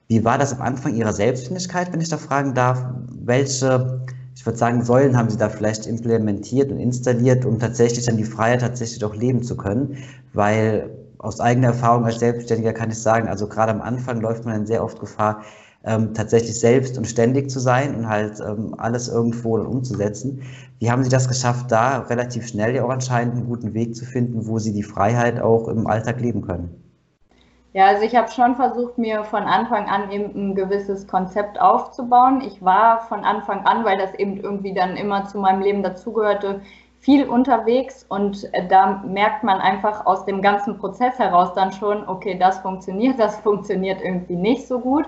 Wie 0.09 0.25
war 0.25 0.38
das 0.38 0.55
am 0.55 0.62
Anfang 0.62 0.95
Ihrer 0.97 1.12
Selbstständigkeit, 1.12 1.93
wenn 1.93 2.00
ich 2.00 2.09
da 2.09 2.17
fragen 2.17 2.55
darf? 2.55 2.83
Welche, 3.23 4.00
ich 4.35 4.45
würde 4.47 4.59
sagen, 4.59 4.83
Säulen 4.85 5.17
haben 5.19 5.29
Sie 5.29 5.37
da 5.37 5.50
vielleicht 5.50 5.87
implementiert 5.87 6.73
und 6.73 6.79
installiert, 6.79 7.45
um 7.45 7.59
tatsächlich 7.59 8.07
dann 8.07 8.17
die 8.17 8.25
Freiheit 8.25 8.62
tatsächlich 8.62 9.05
auch 9.05 9.14
leben 9.14 9.43
zu 9.43 9.55
können? 9.57 9.99
Weil 10.33 10.91
aus 11.19 11.41
eigener 11.41 11.69
Erfahrung 11.69 12.05
als 12.07 12.19
Selbstständiger 12.21 12.73
kann 12.73 12.91
ich 12.91 12.99
sagen, 12.99 13.29
also 13.29 13.49
gerade 13.49 13.73
am 13.73 13.81
Anfang 13.83 14.21
läuft 14.21 14.45
man 14.45 14.55
dann 14.55 14.67
sehr 14.67 14.83
oft 14.85 14.99
Gefahr, 15.00 15.43
ähm, 15.87 16.14
tatsächlich 16.14 16.59
selbst 16.59 16.97
und 16.99 17.07
ständig 17.07 17.50
zu 17.50 17.61
sein 17.61 17.95
und 17.95 18.09
halt 18.09 18.41
ähm, 18.41 18.75
alles 18.79 19.09
irgendwo 19.09 19.57
umzusetzen. 19.57 20.43
Wie 20.79 20.91
haben 20.91 21.03
Sie 21.03 21.11
das 21.11 21.29
geschafft, 21.29 21.71
da 21.71 22.00
relativ 22.00 22.47
schnell 22.47 22.75
ja 22.75 22.85
auch 22.85 22.91
anscheinend 22.91 23.37
einen 23.37 23.47
guten 23.47 23.75
Weg 23.75 23.95
zu 23.95 24.05
finden, 24.05 24.47
wo 24.47 24.59
Sie 24.59 24.73
die 24.73 24.83
Freiheit 24.83 25.41
auch 25.41 25.69
im 25.69 25.87
Alltag 25.87 26.21
leben 26.21 26.43
können? 26.43 26.81
Ja, 27.75 27.88
also 27.88 28.03
ich 28.03 28.14
habe 28.14 28.31
schon 28.31 28.55
versucht, 28.55 28.99
mir 28.99 29.25
von 29.25 29.43
Anfang 29.43 29.88
an 29.88 30.11
eben 30.12 30.31
ein 30.35 30.55
gewisses 30.55 31.09
Konzept 31.09 31.61
aufzubauen. 31.61 32.41
Ich 32.41 32.64
war 32.64 33.00
von 33.09 33.25
Anfang 33.25 33.67
an, 33.67 33.85
weil 33.85 33.99
das 33.99 34.14
eben 34.14 34.37
irgendwie 34.37 34.73
dann 34.73 34.97
immer 34.97 35.25
zu 35.25 35.38
meinem 35.38 35.61
Leben 35.61 35.83
dazugehörte, 35.83 36.61
viel 37.05 37.29
unterwegs 37.29 38.07
und 38.09 38.49
äh, 38.55 38.67
da 38.67 39.03
merkt 39.07 39.45
man 39.45 39.61
einfach 39.61 40.07
aus 40.07 40.25
dem 40.25 40.41
ganzen 40.41 40.79
Prozess 40.79 41.19
heraus 41.19 41.53
dann 41.55 41.71
schon, 41.71 42.09
okay, 42.09 42.38
das 42.38 42.61
funktioniert, 42.61 43.19
das 43.19 43.41
funktioniert 43.41 44.00
irgendwie 44.03 44.37
nicht 44.37 44.67
so 44.67 44.79
gut. 44.79 45.05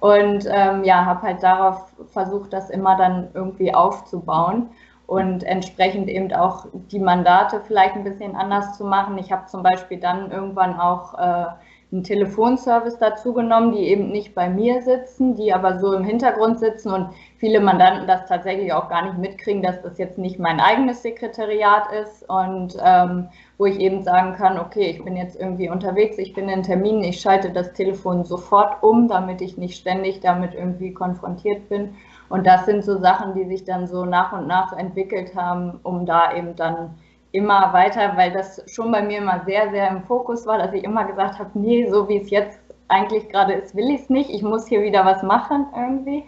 Und 0.00 0.46
ähm, 0.50 0.84
ja, 0.84 1.04
habe 1.04 1.22
halt 1.22 1.42
darauf 1.42 1.92
versucht, 2.12 2.52
das 2.52 2.70
immer 2.70 2.96
dann 2.96 3.28
irgendwie 3.34 3.74
aufzubauen 3.74 4.70
und 5.06 5.44
entsprechend 5.44 6.08
eben 6.08 6.32
auch 6.32 6.66
die 6.72 6.98
Mandate 6.98 7.60
vielleicht 7.60 7.94
ein 7.94 8.04
bisschen 8.04 8.36
anders 8.36 8.76
zu 8.76 8.84
machen. 8.84 9.18
Ich 9.18 9.32
habe 9.32 9.46
zum 9.46 9.62
Beispiel 9.62 9.98
dann 9.98 10.30
irgendwann 10.30 10.78
auch 10.78 11.14
äh, 11.14 11.46
einen 11.92 12.02
Telefonservice 12.02 12.98
dazu 12.98 13.32
genommen, 13.32 13.72
die 13.72 13.88
eben 13.88 14.10
nicht 14.10 14.34
bei 14.34 14.50
mir 14.50 14.82
sitzen, 14.82 15.36
die 15.36 15.52
aber 15.52 15.78
so 15.78 15.92
im 15.92 16.02
Hintergrund 16.02 16.58
sitzen 16.58 16.90
und 16.90 17.10
viele 17.38 17.60
Mandanten 17.60 18.08
das 18.08 18.26
tatsächlich 18.26 18.72
auch 18.72 18.88
gar 18.88 19.04
nicht 19.04 19.18
mitkriegen, 19.18 19.62
dass 19.62 19.80
das 19.82 19.96
jetzt 19.96 20.18
nicht 20.18 20.40
mein 20.40 20.58
eigenes 20.58 21.02
Sekretariat 21.02 21.84
ist 21.92 22.28
und 22.28 22.76
ähm, 22.84 23.28
wo 23.56 23.66
ich 23.66 23.78
eben 23.78 24.02
sagen 24.02 24.34
kann, 24.34 24.58
okay, 24.58 24.90
ich 24.90 25.04
bin 25.04 25.16
jetzt 25.16 25.38
irgendwie 25.38 25.70
unterwegs, 25.70 26.18
ich 26.18 26.34
bin 26.34 26.48
in 26.48 26.64
Terminen, 26.64 27.04
ich 27.04 27.20
schalte 27.20 27.50
das 27.50 27.72
Telefon 27.72 28.24
sofort 28.24 28.82
um, 28.82 29.06
damit 29.06 29.40
ich 29.40 29.56
nicht 29.56 29.78
ständig 29.78 30.20
damit 30.20 30.54
irgendwie 30.54 30.92
konfrontiert 30.92 31.68
bin. 31.68 31.94
Und 32.28 32.48
das 32.48 32.66
sind 32.66 32.84
so 32.84 32.98
Sachen, 32.98 33.34
die 33.34 33.44
sich 33.44 33.64
dann 33.64 33.86
so 33.86 34.04
nach 34.04 34.32
und 34.32 34.48
nach 34.48 34.76
entwickelt 34.76 35.36
haben, 35.36 35.78
um 35.84 36.04
da 36.04 36.34
eben 36.34 36.56
dann 36.56 36.96
immer 37.36 37.72
weiter, 37.72 38.16
weil 38.16 38.32
das 38.32 38.62
schon 38.66 38.90
bei 38.90 39.02
mir 39.02 39.18
immer 39.18 39.42
sehr, 39.44 39.70
sehr 39.70 39.88
im 39.88 40.02
Fokus 40.04 40.46
war, 40.46 40.58
dass 40.58 40.72
ich 40.72 40.84
immer 40.84 41.04
gesagt 41.04 41.38
habe, 41.38 41.50
nee, 41.54 41.86
so 41.88 42.08
wie 42.08 42.16
es 42.16 42.30
jetzt 42.30 42.58
eigentlich 42.88 43.28
gerade 43.28 43.52
ist, 43.52 43.76
will 43.76 43.90
ich 43.90 44.02
es 44.02 44.10
nicht. 44.10 44.30
Ich 44.30 44.42
muss 44.42 44.66
hier 44.66 44.82
wieder 44.82 45.04
was 45.04 45.22
machen 45.22 45.66
irgendwie. 45.76 46.24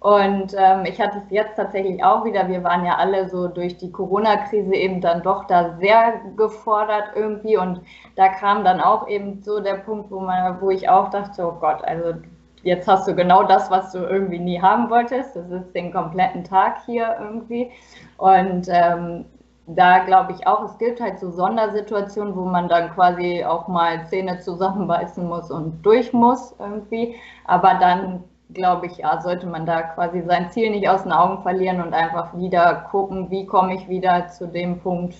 Und 0.00 0.54
ähm, 0.56 0.84
ich 0.86 1.00
hatte 1.00 1.18
es 1.18 1.30
jetzt 1.30 1.56
tatsächlich 1.56 2.02
auch 2.02 2.24
wieder. 2.24 2.48
Wir 2.48 2.64
waren 2.64 2.84
ja 2.84 2.96
alle 2.96 3.28
so 3.28 3.48
durch 3.48 3.76
die 3.76 3.92
Corona-Krise 3.92 4.74
eben 4.74 5.00
dann 5.00 5.22
doch 5.22 5.44
da 5.44 5.76
sehr 5.78 6.20
gefordert 6.36 7.10
irgendwie. 7.14 7.58
Und 7.58 7.82
da 8.16 8.28
kam 8.28 8.64
dann 8.64 8.80
auch 8.80 9.08
eben 9.08 9.42
so 9.42 9.60
der 9.60 9.74
Punkt, 9.74 10.10
wo, 10.10 10.20
man, 10.20 10.60
wo 10.60 10.70
ich 10.70 10.88
auch 10.88 11.10
dachte, 11.10 11.46
oh 11.46 11.56
Gott, 11.60 11.84
also 11.84 12.14
jetzt 12.62 12.88
hast 12.88 13.08
du 13.08 13.14
genau 13.14 13.42
das, 13.44 13.70
was 13.70 13.92
du 13.92 13.98
irgendwie 13.98 14.38
nie 14.38 14.60
haben 14.60 14.88
wolltest. 14.88 15.36
Das 15.36 15.50
ist 15.50 15.74
den 15.74 15.92
kompletten 15.92 16.44
Tag 16.44 16.78
hier 16.86 17.16
irgendwie. 17.20 17.70
Und 18.16 18.68
ähm, 18.70 19.26
da 19.76 20.04
glaube 20.04 20.32
ich 20.32 20.46
auch, 20.46 20.64
es 20.64 20.78
gibt 20.78 21.00
halt 21.00 21.18
so 21.18 21.30
Sondersituationen, 21.30 22.34
wo 22.34 22.44
man 22.44 22.68
dann 22.68 22.90
quasi 22.94 23.44
auch 23.44 23.68
mal 23.68 24.06
Zähne 24.08 24.38
zusammenbeißen 24.40 25.26
muss 25.26 25.50
und 25.50 25.84
durch 25.84 26.12
muss 26.12 26.54
irgendwie. 26.58 27.14
Aber 27.44 27.74
dann 27.74 28.24
glaube 28.52 28.86
ich, 28.86 28.98
ja, 28.98 29.20
sollte 29.20 29.46
man 29.46 29.66
da 29.66 29.82
quasi 29.82 30.22
sein 30.22 30.50
Ziel 30.50 30.70
nicht 30.70 30.88
aus 30.88 31.02
den 31.04 31.12
Augen 31.12 31.42
verlieren 31.42 31.80
und 31.80 31.94
einfach 31.94 32.36
wieder 32.36 32.86
gucken, 32.90 33.30
wie 33.30 33.46
komme 33.46 33.74
ich 33.74 33.88
wieder 33.88 34.28
zu 34.28 34.46
dem 34.46 34.78
Punkt, 34.80 35.14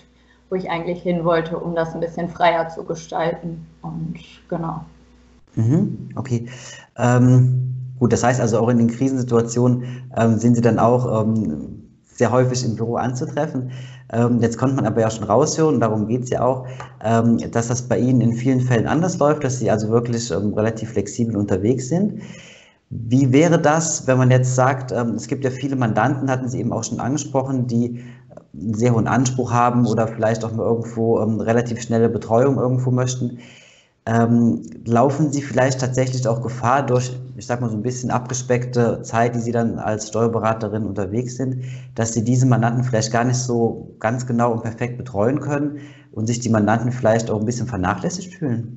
wo 0.49 0.57
ich 0.57 0.71
eigentlich 0.71 1.03
hin 1.03 1.25
wollte, 1.25 1.59
um 1.59 1.75
das 1.75 1.95
ein 1.95 2.01
bisschen 2.01 2.29
freier 2.29 2.69
zu 2.69 2.85
gestalten. 2.85 3.67
Und 3.83 4.17
genau. 4.49 4.85
Mhm, 5.55 6.11
okay. 6.17 6.49
Ähm, 6.97 7.95
gut, 7.99 8.13
das 8.13 8.25
heißt 8.25 8.41
also 8.41 8.59
auch 8.59 8.69
in 8.69 8.79
den 8.79 8.89
Krisensituationen 8.89 10.11
ähm, 10.17 10.39
sind 10.39 10.57
Sie 10.57 10.63
dann 10.63 10.79
auch 10.79 11.23
ähm, 11.23 11.81
sehr 12.05 12.33
häufig 12.33 12.65
im 12.65 12.77
Büro 12.77 12.97
anzutreffen. 12.97 13.71
Ähm, 14.13 14.41
jetzt 14.41 14.59
konnte 14.59 14.77
man 14.77 14.87
aber 14.87 15.01
ja 15.01 15.11
schon 15.11 15.25
raushören, 15.25 15.81
darum 15.81 16.09
geht 16.09 16.25
es 16.25 16.31
ja 16.31 16.43
auch, 16.43 16.67
ähm, 17.03 17.39
dass 17.53 17.69
das 17.69 17.83
bei 17.83 17.99
Ihnen 17.99 18.21
in 18.21 18.33
vielen 18.33 18.61
Fällen 18.61 18.87
anders 18.87 19.19
läuft, 19.19 19.45
dass 19.45 19.59
Sie 19.59 19.71
also 19.71 19.89
wirklich 19.89 20.31
ähm, 20.31 20.53
relativ 20.55 20.93
flexibel 20.93 21.37
unterwegs 21.37 21.89
sind. 21.89 22.23
Wie 22.91 23.33
wäre 23.33 23.61
das, 23.61 24.09
wenn 24.09 24.19
man 24.19 24.33
jetzt 24.33 24.57
sagt, 24.57 24.91
es 24.91 25.29
gibt 25.29 25.45
ja 25.45 25.51
viele 25.51 25.77
Mandanten, 25.77 26.29
hatten 26.29 26.49
Sie 26.49 26.59
eben 26.59 26.73
auch 26.73 26.83
schon 26.83 26.99
angesprochen, 26.99 27.69
die 27.69 28.03
einen 28.53 28.75
sehr 28.75 28.93
hohen 28.93 29.07
Anspruch 29.07 29.53
haben 29.53 29.87
oder 29.87 30.09
vielleicht 30.09 30.45
auch 30.45 30.51
mal 30.51 30.65
irgendwo 30.65 31.15
relativ 31.19 31.81
schnelle 31.81 32.09
Betreuung 32.09 32.57
irgendwo 32.57 32.91
möchten. 32.91 33.39
Ähm, 34.11 34.63
laufen 34.87 35.31
Sie 35.31 35.41
vielleicht 35.41 35.81
tatsächlich 35.81 36.27
auch 36.27 36.43
Gefahr 36.43 36.85
durch, 36.85 37.13
ich 37.37 37.47
sag 37.47 37.61
mal 37.61 37.71
so 37.71 37.77
ein 37.77 37.83
bisschen 37.83 38.11
abgespeckte 38.11 39.03
Zeit, 39.03 39.37
die 39.37 39.39
Sie 39.39 39.53
dann 39.53 39.79
als 39.79 40.09
Steuerberaterin 40.09 40.85
unterwegs 40.85 41.37
sind, 41.37 41.63
dass 41.95 42.13
Sie 42.13 42.25
diese 42.25 42.45
Mandanten 42.45 42.83
vielleicht 42.83 43.13
gar 43.13 43.23
nicht 43.23 43.37
so 43.37 43.95
ganz 44.01 44.27
genau 44.27 44.51
und 44.51 44.63
perfekt 44.63 44.99
betreuen 44.99 45.39
können 45.39 45.79
und 46.11 46.27
sich 46.27 46.41
die 46.41 46.49
Mandanten 46.49 46.91
vielleicht 46.91 47.31
auch 47.31 47.39
ein 47.39 47.47
bisschen 47.47 47.69
vernachlässigt 47.69 48.35
fühlen? 48.35 48.77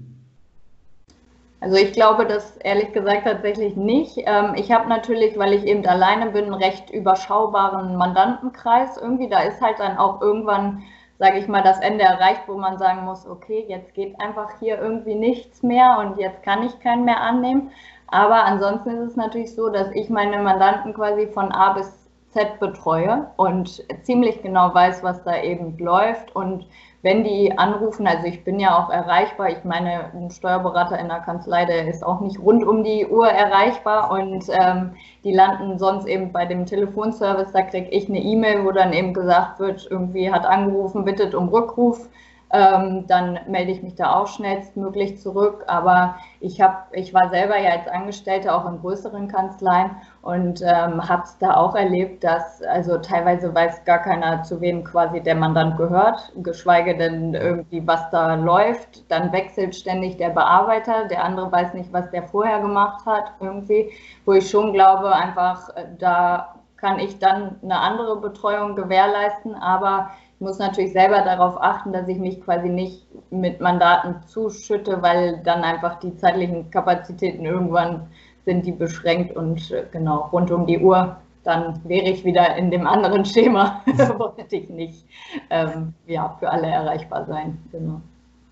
Also 1.62 1.78
ich 1.78 1.94
glaube 1.94 2.28
das 2.28 2.58
ehrlich 2.58 2.92
gesagt 2.92 3.24
tatsächlich 3.24 3.76
nicht. 3.76 4.18
Ähm, 4.18 4.54
ich 4.56 4.72
habe 4.72 4.88
natürlich, 4.88 5.36
weil 5.40 5.54
ich 5.54 5.66
eben 5.66 5.84
alleine 5.88 6.30
bin, 6.30 6.44
einen 6.44 6.54
recht 6.54 6.92
überschaubaren 6.92 7.96
Mandantenkreis. 7.96 8.98
Irgendwie, 9.02 9.30
da 9.30 9.40
ist 9.40 9.60
halt 9.62 9.80
dann 9.80 9.98
auch 9.98 10.22
irgendwann 10.22 10.84
sage 11.20 11.38
ich 11.40 11.48
mal, 11.48 11.64
das 11.64 11.80
Ende 11.80 12.04
erreicht, 12.04 12.44
wo 12.48 12.58
man 12.58 12.78
sagen 12.78 13.06
muss, 13.06 13.28
okay, 13.28 13.66
jetzt 13.68 13.94
geht 13.94 14.20
einfach 14.20 14.60
hier 14.60 14.80
irgendwie 14.80 15.16
nichts 15.16 15.64
mehr 15.64 15.98
und 16.00 16.18
jetzt 16.18 16.44
kann 16.44 16.64
ich 16.64 16.80
keinen 16.80 17.06
mehr 17.06 17.22
annehmen. 17.22 17.72
Aber 18.08 18.46
ansonsten 18.46 18.92
ist 18.92 19.12
es 19.12 19.16
natürlich 19.16 19.56
so, 19.56 19.70
dass 19.70 19.90
ich 19.92 20.10
meine 20.10 20.40
Mandanten 20.40 20.94
quasi 20.94 21.28
von 21.28 21.52
A 21.52 21.74
bis 21.74 22.03
Z 22.34 22.60
betreue 22.60 23.28
und 23.38 23.84
ziemlich 24.04 24.42
genau 24.42 24.74
weiß, 24.74 25.04
was 25.04 25.24
da 25.24 25.42
eben 25.42 25.78
läuft. 25.78 26.36
Und 26.36 26.68
wenn 27.04 27.24
die 27.24 27.58
anrufen, 27.58 28.08
also 28.08 28.26
ich 28.26 28.44
bin 28.44 28.60
ja 28.60 28.78
auch 28.78 28.90
erreichbar, 28.90 29.50
ich 29.50 29.64
meine, 29.64 30.12
ein 30.14 30.32
Steuerberater 30.32 30.98
in 31.00 31.10
der 31.10 31.20
Kanzlei, 31.20 31.66
der 31.66 31.88
ist 31.88 32.04
auch 32.04 32.22
nicht 32.22 32.40
rund 32.40 32.66
um 32.66 32.84
die 32.84 33.06
Uhr 33.06 33.28
erreichbar. 33.28 34.12
Und 34.12 34.46
ähm, 34.50 34.92
die 35.24 35.34
landen 35.34 35.78
sonst 35.78 36.08
eben 36.08 36.32
bei 36.32 36.46
dem 36.46 36.66
Telefonservice, 36.66 37.52
da 37.52 37.62
kriege 37.62 37.90
ich 37.90 38.10
eine 38.10 38.22
E-Mail, 38.22 38.66
wo 38.66 38.72
dann 38.72 38.94
eben 38.94 39.14
gesagt 39.14 39.60
wird, 39.60 39.88
irgendwie 39.90 40.32
hat 40.32 40.46
angerufen, 40.46 41.06
bittet 41.06 41.36
um 41.36 41.50
Rückruf 41.50 42.10
ähm, 42.54 43.08
dann 43.08 43.40
melde 43.48 43.72
ich 43.72 43.82
mich 43.82 43.96
da 43.96 44.16
auch 44.16 44.28
schnellstmöglich 44.28 45.20
zurück. 45.20 45.64
Aber 45.68 46.16
ich 46.40 46.62
habe, 46.62 46.78
ich 46.92 47.14
war 47.14 47.30
selber 47.30 47.58
ja 47.58 47.72
als 47.72 47.88
Angestellte 47.88 48.54
auch 48.54 48.70
in 48.70 48.80
größeren 48.80 49.28
Kanzleien 49.28 49.90
und 50.22 50.62
ähm, 50.62 51.10
habe 51.10 51.24
es 51.24 51.38
da 51.40 51.56
auch 51.58 51.76
erlebt, 51.76 52.24
dass 52.24 52.62
also 52.62 53.00
teilweise 53.00 53.54
weiß 53.54 53.84
gar 53.86 54.00
keiner, 54.00 54.44
zu 54.44 54.62
wem 54.62 54.84
quasi 54.84 55.20
der 55.20 55.36
Mandant 55.36 55.78
gehört, 55.78 56.32
geschweige 56.44 56.96
denn 56.96 57.34
irgendwie, 57.34 57.86
was 57.88 58.08
da 58.12 58.36
läuft. 58.36 59.10
Dann 59.12 59.32
wechselt 59.34 59.76
ständig 59.76 60.18
der 60.18 60.30
Bearbeiter, 60.30 61.08
der 61.08 61.24
andere 61.24 61.52
weiß 61.52 61.74
nicht, 61.74 61.92
was 61.92 62.12
der 62.12 62.24
vorher 62.24 62.60
gemacht 62.60 63.04
hat, 63.08 63.34
irgendwie, 63.40 63.92
wo 64.26 64.34
ich 64.34 64.48
schon 64.48 64.74
glaube, 64.74 65.12
einfach 65.14 65.70
äh, 65.76 65.86
da 65.98 66.54
kann 66.84 67.00
ich 67.00 67.18
dann 67.18 67.56
eine 67.64 67.80
andere 67.80 68.18
Betreuung 68.18 68.76
gewährleisten, 68.76 69.56
aber 69.56 70.12
muss 70.40 70.60
natürlich 70.60 70.94
selber 70.94 71.22
darauf 71.22 71.62
achten, 71.62 71.94
dass 71.94 72.08
ich 72.08 72.18
mich 72.18 72.42
quasi 72.42 72.70
nicht 72.70 73.06
mit 73.32 73.62
Mandaten 73.62 74.16
zuschütte, 74.28 75.02
weil 75.02 75.42
dann 75.44 75.64
einfach 75.64 76.00
die 76.00 76.16
zeitlichen 76.18 76.70
Kapazitäten 76.70 77.46
irgendwann 77.46 78.08
sind 78.46 78.66
die 78.66 78.72
beschränkt 78.72 79.36
und 79.36 79.72
äh, 79.72 79.86
genau 79.92 80.30
rund 80.32 80.52
um 80.52 80.66
die 80.66 80.80
Uhr, 80.80 81.18
dann 81.44 81.80
wäre 81.86 82.10
ich 82.10 82.24
wieder 82.26 82.56
in 82.56 82.72
dem 82.72 82.88
anderen 82.88 83.26
Schema, 83.26 83.82
wollte 84.18 84.56
ich 84.56 84.70
nicht 84.70 85.06
ähm, 85.50 85.94
ja, 86.08 86.36
für 86.40 86.50
alle 86.50 86.68
erreichbar 86.68 87.26
sein. 87.26 87.58
Genau. 87.72 88.02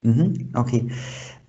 Mhm, 0.01 0.51
okay. 0.55 0.87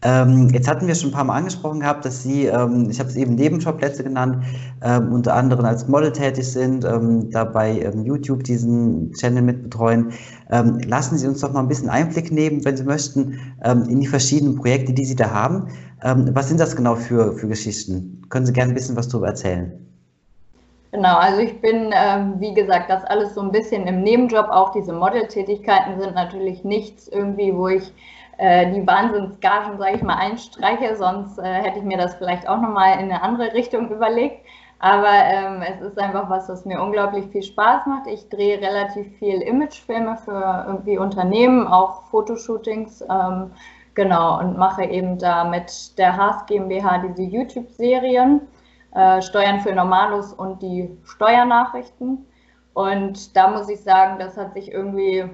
Ähm, 0.05 0.49
jetzt 0.49 0.69
hatten 0.69 0.89
wir 0.89 0.95
schon 0.97 1.11
ein 1.11 1.13
paar 1.13 1.25
Mal 1.25 1.37
angesprochen 1.37 1.81
gehabt, 1.81 2.05
dass 2.05 2.23
Sie, 2.23 2.47
ähm, 2.47 2.89
ich 2.91 2.99
habe 2.99 3.09
es 3.09 3.17
eben 3.17 3.37
Nebenjobplätze 3.37 4.03
genannt, 4.03 4.45
ähm, 4.83 5.13
unter 5.13 5.35
anderem 5.35 5.65
als 5.65 5.87
Model 5.87 6.13
tätig 6.13 6.51
sind, 6.51 6.85
ähm, 6.85 7.31
dabei 7.31 7.79
ähm, 7.81 8.05
YouTube 8.05 8.43
diesen 8.43 9.13
Channel 9.13 9.43
mitbetreuen. 9.43 10.13
Ähm, 10.51 10.81
lassen 10.87 11.19
Sie 11.19 11.29
uns 11.29 11.41
doch 11.41 11.53
mal 11.53 11.61
ein 11.61 11.69
bisschen 11.69 11.89
Einblick 11.89 12.33
nehmen, 12.33 12.65
wenn 12.65 12.77
Sie 12.77 12.85
möchten, 12.85 13.39
in 13.89 14.01
die 14.01 14.07
verschiedenen 14.07 14.57
Projekte, 14.57 14.93
die 14.93 15.05
Sie 15.05 15.15
da 15.15 15.31
haben. 15.31 15.69
was 16.01 16.49
sind 16.49 16.59
das 16.59 16.75
genau 16.75 16.97
für, 16.97 17.33
für 17.35 17.47
Geschichten? 17.47 18.23
Können 18.29 18.45
Sie 18.45 18.53
gerne 18.53 18.73
ein 18.73 18.75
bisschen 18.75 18.97
was 18.97 19.09
darüber 19.09 19.29
erzählen? 19.29 19.73
Genau, 20.91 21.17
also 21.17 21.41
ich 21.41 21.59
bin, 21.63 21.91
ähm, 21.95 22.35
wie 22.39 22.53
gesagt, 22.53 22.91
das 22.91 23.03
alles 23.05 23.35
so 23.35 23.41
ein 23.41 23.51
bisschen 23.51 23.87
im 23.87 24.03
Nebenjob. 24.03 24.49
Auch 24.51 24.73
diese 24.73 24.93
Modeltätigkeiten 24.93 25.99
sind 25.99 26.15
natürlich 26.15 26.65
nichts 26.65 27.09
irgendwie, 27.09 27.55
wo 27.55 27.69
ich 27.69 27.85
äh, 27.85 27.93
die 28.73 28.87
Wahnsinnsgagen, 28.87 29.79
sage 29.79 29.97
ich 29.97 30.03
mal, 30.03 30.17
einstreiche, 30.17 30.97
sonst 30.97 31.39
äh, 31.39 31.43
hätte 31.43 31.79
ich 31.79 31.85
mir 31.85 31.99
das 31.99 32.15
vielleicht 32.17 32.49
auch 32.49 32.61
nochmal 32.61 32.95
in 32.95 33.11
eine 33.11 33.23
andere 33.23 33.53
Richtung 33.55 33.91
überlegt. 33.91 34.45
Aber 34.79 35.09
ähm, 35.09 35.63
es 35.63 35.81
ist 35.81 35.99
einfach 35.99 36.29
was, 36.29 36.49
was 36.49 36.65
mir 36.65 36.83
unglaublich 36.83 37.27
viel 37.31 37.43
Spaß 37.43 37.87
macht. 37.87 38.07
Ich 38.09 38.29
drehe 38.29 38.59
relativ 38.61 39.17
viel 39.19 39.41
Imagefilme 39.43 40.17
für 40.17 40.65
irgendwie 40.67 40.99
Unternehmen, 40.99 41.67
auch 41.69 42.03
Fotoshootings, 42.11 43.03
ähm, 43.09 43.53
genau, 43.95 44.41
und 44.41 44.59
mache 44.59 44.85
eben 44.85 45.19
da 45.19 45.45
mit 45.45 45.97
der 45.99 46.17
Haas 46.17 46.47
GmbH 46.47 46.99
diese 46.99 47.23
YouTube-Serien. 47.23 48.41
äh, 48.95 49.23
Steuern 49.23 49.61
für 49.61 49.73
Normalos 49.75 50.33
und 50.33 50.63
die 50.63 50.99
Steuernachrichten. 51.05 52.27
Und 52.75 53.37
da 53.37 53.49
muss 53.51 53.69
ich 53.69 53.83
sagen, 53.83 54.19
das 54.19 54.37
hat 54.37 54.55
sich 54.55 54.71
irgendwie 54.73 55.25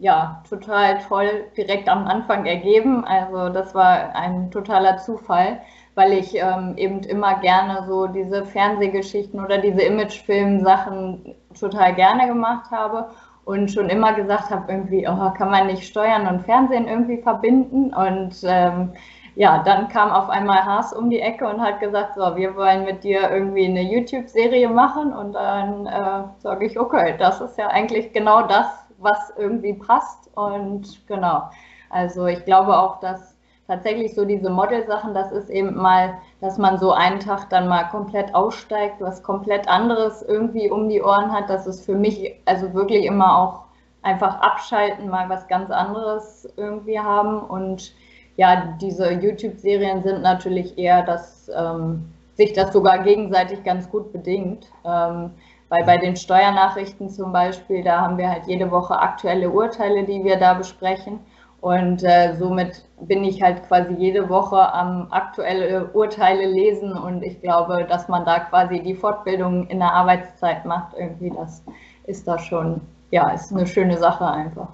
ja 0.00 0.42
total 0.48 0.98
toll 1.08 1.44
direkt 1.56 1.88
am 1.88 2.06
Anfang 2.06 2.46
ergeben. 2.46 3.04
Also 3.04 3.48
das 3.48 3.74
war 3.74 4.14
ein 4.14 4.50
totaler 4.50 4.98
Zufall, 4.98 5.60
weil 5.94 6.12
ich 6.12 6.34
ähm, 6.36 6.74
eben 6.76 7.00
immer 7.00 7.40
gerne 7.40 7.84
so 7.86 8.06
diese 8.06 8.44
Fernsehgeschichten 8.44 9.44
oder 9.44 9.58
diese 9.58 9.82
Imagefilm-Sachen 9.82 11.34
total 11.58 11.94
gerne 11.94 12.28
gemacht 12.28 12.70
habe 12.70 13.10
und 13.44 13.70
schon 13.70 13.88
immer 13.88 14.12
gesagt 14.12 14.50
habe, 14.50 14.70
irgendwie, 14.70 15.08
oh, 15.08 15.30
kann 15.30 15.50
man 15.50 15.68
nicht 15.68 15.84
Steuern 15.84 16.26
und 16.26 16.44
Fernsehen 16.44 16.86
irgendwie 16.86 17.16
verbinden? 17.16 17.94
Und 17.94 18.36
ähm, 18.44 18.92
ja, 19.36 19.62
dann 19.62 19.88
kam 19.88 20.10
auf 20.10 20.28
einmal 20.28 20.64
Haas 20.64 20.92
um 20.92 21.08
die 21.10 21.20
Ecke 21.20 21.48
und 21.48 21.60
hat 21.60 21.80
gesagt, 21.80 22.16
so, 22.16 22.36
wir 22.36 22.56
wollen 22.56 22.84
mit 22.84 23.04
dir 23.04 23.30
irgendwie 23.30 23.64
eine 23.64 23.82
YouTube-Serie 23.82 24.68
machen. 24.68 25.12
Und 25.12 25.32
dann 25.32 25.86
äh, 25.86 26.24
sage 26.40 26.66
ich, 26.66 26.78
okay, 26.78 27.14
das 27.18 27.40
ist 27.40 27.56
ja 27.56 27.68
eigentlich 27.68 28.12
genau 28.12 28.42
das, 28.42 28.66
was 28.98 29.32
irgendwie 29.36 29.74
passt. 29.74 30.30
Und 30.36 31.06
genau, 31.06 31.50
also 31.90 32.26
ich 32.26 32.44
glaube 32.44 32.76
auch, 32.76 33.00
dass 33.00 33.36
tatsächlich 33.66 34.14
so 34.14 34.24
diese 34.24 34.50
Model-Sachen, 34.50 35.14
das 35.14 35.30
ist 35.32 35.50
eben 35.50 35.76
mal, 35.76 36.18
dass 36.40 36.58
man 36.58 36.78
so 36.78 36.92
einen 36.92 37.20
Tag 37.20 37.50
dann 37.50 37.68
mal 37.68 37.84
komplett 37.84 38.34
aussteigt, 38.34 39.00
was 39.00 39.22
komplett 39.22 39.68
anderes 39.68 40.22
irgendwie 40.22 40.70
um 40.70 40.88
die 40.88 41.02
Ohren 41.02 41.32
hat. 41.32 41.50
Das 41.50 41.66
ist 41.66 41.84
für 41.84 41.94
mich 41.94 42.34
also 42.46 42.72
wirklich 42.74 43.04
immer 43.04 43.38
auch 43.38 43.64
einfach 44.02 44.40
abschalten, 44.40 45.08
mal 45.08 45.28
was 45.28 45.48
ganz 45.48 45.70
anderes 45.70 46.48
irgendwie 46.56 46.98
haben 46.98 47.40
und 47.40 47.92
ja, 48.38 48.76
diese 48.80 49.10
YouTube-Serien 49.10 50.04
sind 50.04 50.22
natürlich 50.22 50.78
eher, 50.78 51.02
dass 51.02 51.50
ähm, 51.54 52.08
sich 52.34 52.52
das 52.52 52.72
sogar 52.72 53.00
gegenseitig 53.00 53.64
ganz 53.64 53.90
gut 53.90 54.12
bedingt. 54.12 54.70
Ähm, 54.84 55.32
weil 55.68 55.84
bei 55.84 55.98
den 55.98 56.16
Steuernachrichten 56.16 57.10
zum 57.10 57.32
Beispiel, 57.32 57.82
da 57.82 58.00
haben 58.00 58.18
wir 58.18 58.30
halt 58.30 58.46
jede 58.46 58.70
Woche 58.70 58.98
aktuelle 58.98 59.50
Urteile, 59.50 60.04
die 60.04 60.24
wir 60.24 60.38
da 60.38 60.54
besprechen. 60.54 61.20
Und 61.60 62.04
äh, 62.04 62.36
somit 62.38 62.84
bin 63.00 63.24
ich 63.24 63.42
halt 63.42 63.66
quasi 63.66 63.92
jede 63.94 64.28
Woche 64.28 64.72
am 64.72 65.08
aktuelle 65.10 65.90
Urteile 65.92 66.46
lesen 66.46 66.92
und 66.92 67.24
ich 67.24 67.40
glaube, 67.40 67.84
dass 67.88 68.08
man 68.08 68.24
da 68.24 68.38
quasi 68.40 68.80
die 68.80 68.94
Fortbildung 68.94 69.66
in 69.66 69.80
der 69.80 69.92
Arbeitszeit 69.92 70.64
macht, 70.64 70.94
irgendwie, 70.96 71.30
das 71.30 71.64
ist 72.06 72.28
da 72.28 72.38
schon, 72.38 72.80
ja, 73.10 73.30
ist 73.30 73.52
eine 73.52 73.66
schöne 73.66 73.98
Sache 73.98 74.24
einfach. 74.24 74.68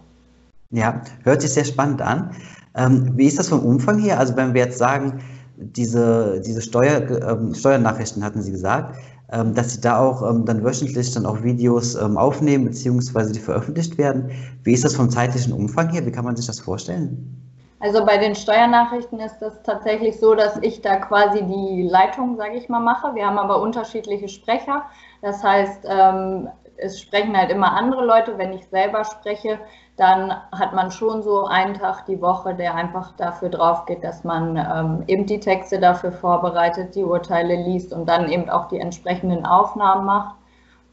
Ja, 0.70 1.00
hört 1.22 1.40
sich 1.40 1.54
sehr 1.54 1.64
spannend 1.64 2.02
an. 2.02 2.32
Ähm, 2.76 3.12
wie 3.16 3.26
ist 3.26 3.38
das 3.38 3.48
vom 3.48 3.64
Umfang 3.64 3.98
her? 3.98 4.18
Also 4.18 4.36
wenn 4.36 4.52
wir 4.52 4.64
jetzt 4.64 4.78
sagen, 4.78 5.22
diese, 5.56 6.40
diese 6.44 6.62
Steuer, 6.62 7.02
ähm, 7.28 7.54
Steuernachrichten 7.54 8.24
hatten 8.24 8.42
Sie 8.42 8.52
gesagt, 8.52 8.96
ähm, 9.32 9.54
dass 9.54 9.74
Sie 9.74 9.80
da 9.80 9.98
auch 9.98 10.28
ähm, 10.28 10.44
dann 10.44 10.64
wöchentlich 10.64 11.12
dann 11.12 11.26
auch 11.26 11.42
Videos 11.42 11.94
ähm, 11.94 12.16
aufnehmen 12.16 12.66
beziehungsweise 12.66 13.32
die 13.32 13.40
veröffentlicht 13.40 13.96
werden. 13.98 14.30
Wie 14.62 14.72
ist 14.72 14.84
das 14.84 14.94
vom 14.96 15.10
zeitlichen 15.10 15.52
Umfang 15.52 15.90
her? 15.90 16.04
Wie 16.06 16.12
kann 16.12 16.24
man 16.24 16.36
sich 16.36 16.46
das 16.46 16.60
vorstellen? 16.60 17.40
Also 17.80 18.04
bei 18.04 18.16
den 18.16 18.34
Steuernachrichten 18.34 19.20
ist 19.20 19.38
das 19.40 19.62
tatsächlich 19.62 20.18
so, 20.18 20.34
dass 20.34 20.58
ich 20.62 20.80
da 20.80 20.96
quasi 20.96 21.42
die 21.42 21.82
Leitung, 21.82 22.36
sage 22.36 22.56
ich 22.56 22.68
mal, 22.68 22.80
mache. 22.80 23.14
Wir 23.14 23.26
haben 23.26 23.38
aber 23.38 23.60
unterschiedliche 23.60 24.28
Sprecher. 24.28 24.84
Das 25.20 25.42
heißt, 25.42 25.84
ähm, 25.84 26.48
es 26.76 27.00
sprechen 27.00 27.36
halt 27.36 27.50
immer 27.50 27.72
andere 27.76 28.04
Leute. 28.04 28.38
Wenn 28.38 28.52
ich 28.52 28.66
selber 28.68 29.04
spreche, 29.04 29.58
dann 29.96 30.32
hat 30.50 30.74
man 30.74 30.90
schon 30.90 31.22
so 31.22 31.46
einen 31.46 31.74
Tag 31.74 32.06
die 32.06 32.20
Woche, 32.20 32.54
der 32.54 32.74
einfach 32.74 33.12
dafür 33.16 33.48
drauf 33.48 33.86
geht, 33.86 34.02
dass 34.02 34.24
man 34.24 34.56
ähm, 34.56 35.04
eben 35.06 35.26
die 35.26 35.38
Texte 35.38 35.78
dafür 35.78 36.10
vorbereitet, 36.10 36.96
die 36.96 37.04
Urteile 37.04 37.54
liest 37.54 37.92
und 37.92 38.08
dann 38.08 38.28
eben 38.28 38.50
auch 38.50 38.66
die 38.68 38.80
entsprechenden 38.80 39.46
Aufnahmen 39.46 40.04
macht. 40.04 40.34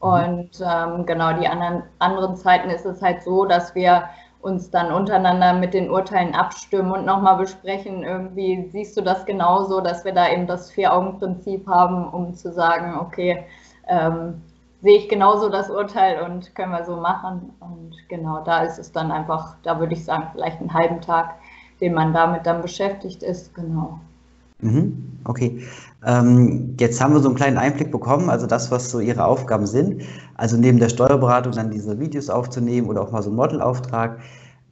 Mhm. 0.00 0.08
Und 0.08 0.50
ähm, 0.64 1.06
genau, 1.06 1.32
die 1.32 1.48
anderen, 1.48 1.82
anderen 1.98 2.36
Zeiten 2.36 2.70
ist 2.70 2.86
es 2.86 3.02
halt 3.02 3.24
so, 3.24 3.44
dass 3.44 3.74
wir 3.74 4.04
uns 4.40 4.70
dann 4.70 4.92
untereinander 4.92 5.52
mit 5.52 5.74
den 5.74 5.90
Urteilen 5.90 6.34
abstimmen 6.34 6.92
und 6.92 7.04
nochmal 7.04 7.36
besprechen, 7.36 8.02
irgendwie 8.02 8.68
siehst 8.72 8.96
du 8.96 9.00
das 9.00 9.24
genauso, 9.24 9.80
dass 9.80 10.04
wir 10.04 10.12
da 10.12 10.28
eben 10.28 10.46
das 10.48 10.70
Vier-Augen-Prinzip 10.70 11.66
haben, 11.68 12.08
um 12.08 12.34
zu 12.34 12.52
sagen, 12.52 12.98
okay, 12.98 13.44
ähm, 13.86 14.42
sehe 14.82 14.98
ich 14.98 15.08
genauso 15.08 15.48
das 15.48 15.70
Urteil 15.70 16.22
und 16.22 16.54
können 16.54 16.72
wir 16.72 16.84
so 16.84 16.96
machen. 16.96 17.50
Und 17.60 17.96
genau, 18.08 18.42
da 18.44 18.64
ist 18.64 18.78
es 18.78 18.92
dann 18.92 19.10
einfach, 19.10 19.56
da 19.62 19.78
würde 19.78 19.94
ich 19.94 20.04
sagen, 20.04 20.26
vielleicht 20.32 20.60
einen 20.60 20.74
halben 20.74 21.00
Tag, 21.00 21.36
den 21.80 21.94
man 21.94 22.12
damit 22.12 22.46
dann 22.46 22.62
beschäftigt 22.62 23.22
ist, 23.22 23.54
genau. 23.54 24.00
Mhm, 24.60 25.18
okay. 25.24 25.60
Ähm, 26.04 26.76
jetzt 26.78 27.00
haben 27.00 27.14
wir 27.14 27.20
so 27.20 27.28
einen 27.28 27.36
kleinen 27.36 27.58
Einblick 27.58 27.90
bekommen, 27.90 28.28
also 28.28 28.46
das, 28.46 28.70
was 28.70 28.90
so 28.90 29.00
Ihre 29.00 29.24
Aufgaben 29.24 29.66
sind. 29.66 30.02
Also 30.36 30.56
neben 30.56 30.78
der 30.78 30.88
Steuerberatung 30.88 31.52
dann 31.52 31.70
diese 31.70 31.98
Videos 31.98 32.30
aufzunehmen 32.30 32.88
oder 32.88 33.02
auch 33.02 33.12
mal 33.12 33.22
so 33.22 33.30
einen 33.30 33.36
Modelauftrag. 33.36 34.18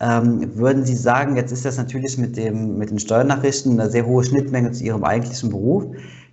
Ähm, 0.01 0.57
würden 0.57 0.85
Sie 0.85 0.94
sagen, 0.94 1.37
jetzt 1.37 1.53
ist 1.53 1.64
das 1.64 1.77
natürlich 1.77 2.18
mit, 2.18 2.37
dem, 2.37 2.79
mit 2.79 2.90
den 2.90 2.99
Steuernachrichten 2.99 3.79
eine 3.79 3.90
sehr 3.90 4.07
hohe 4.07 4.25
Schnittmenge 4.25 4.73
zu 4.73 4.83
Ihrem 4.83 5.05
eigentlichen 5.05 5.51
Beruf. 5.51 5.85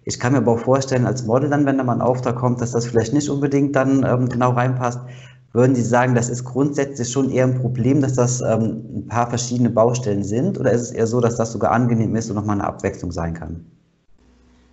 Ich 0.08 0.22
kann 0.22 0.32
mir 0.32 0.38
aber 0.38 0.54
auch 0.54 0.60
vorstellen, 0.60 1.06
als 1.06 1.26
Model 1.26 1.50
dann, 1.50 1.66
wenn 1.66 1.78
da 1.78 1.84
mal 1.84 1.92
ein 1.92 2.02
Auftrag 2.02 2.38
kommt, 2.38 2.62
dass 2.62 2.72
das 2.72 2.86
vielleicht 2.86 3.12
nicht 3.12 3.30
unbedingt 3.30 3.76
dann 3.76 4.06
ähm, 4.08 4.30
genau 4.30 4.52
reinpasst. 4.52 5.02
Würden 5.52 5.76
Sie 5.76 5.82
sagen, 5.82 6.16
das 6.16 6.30
ist 6.30 6.46
grundsätzlich 6.46 7.12
schon 7.12 7.30
eher 7.30 7.44
ein 7.44 7.60
Problem, 7.60 8.00
dass 8.00 8.14
das 8.14 8.40
ähm, 8.40 8.86
ein 8.96 9.08
paar 9.10 9.28
verschiedene 9.28 9.70
Baustellen 9.70 10.24
sind? 10.24 10.58
Oder 10.58 10.72
ist 10.72 10.84
es 10.84 10.92
eher 10.92 11.08
so, 11.08 11.20
dass 11.20 11.36
das 11.36 11.52
sogar 11.52 11.72
angenehm 11.72 12.16
ist 12.16 12.30
und 12.30 12.38
nochmal 12.38 12.56
eine 12.56 12.66
Abwechslung 12.66 13.12
sein 13.12 13.34
kann? 13.34 13.66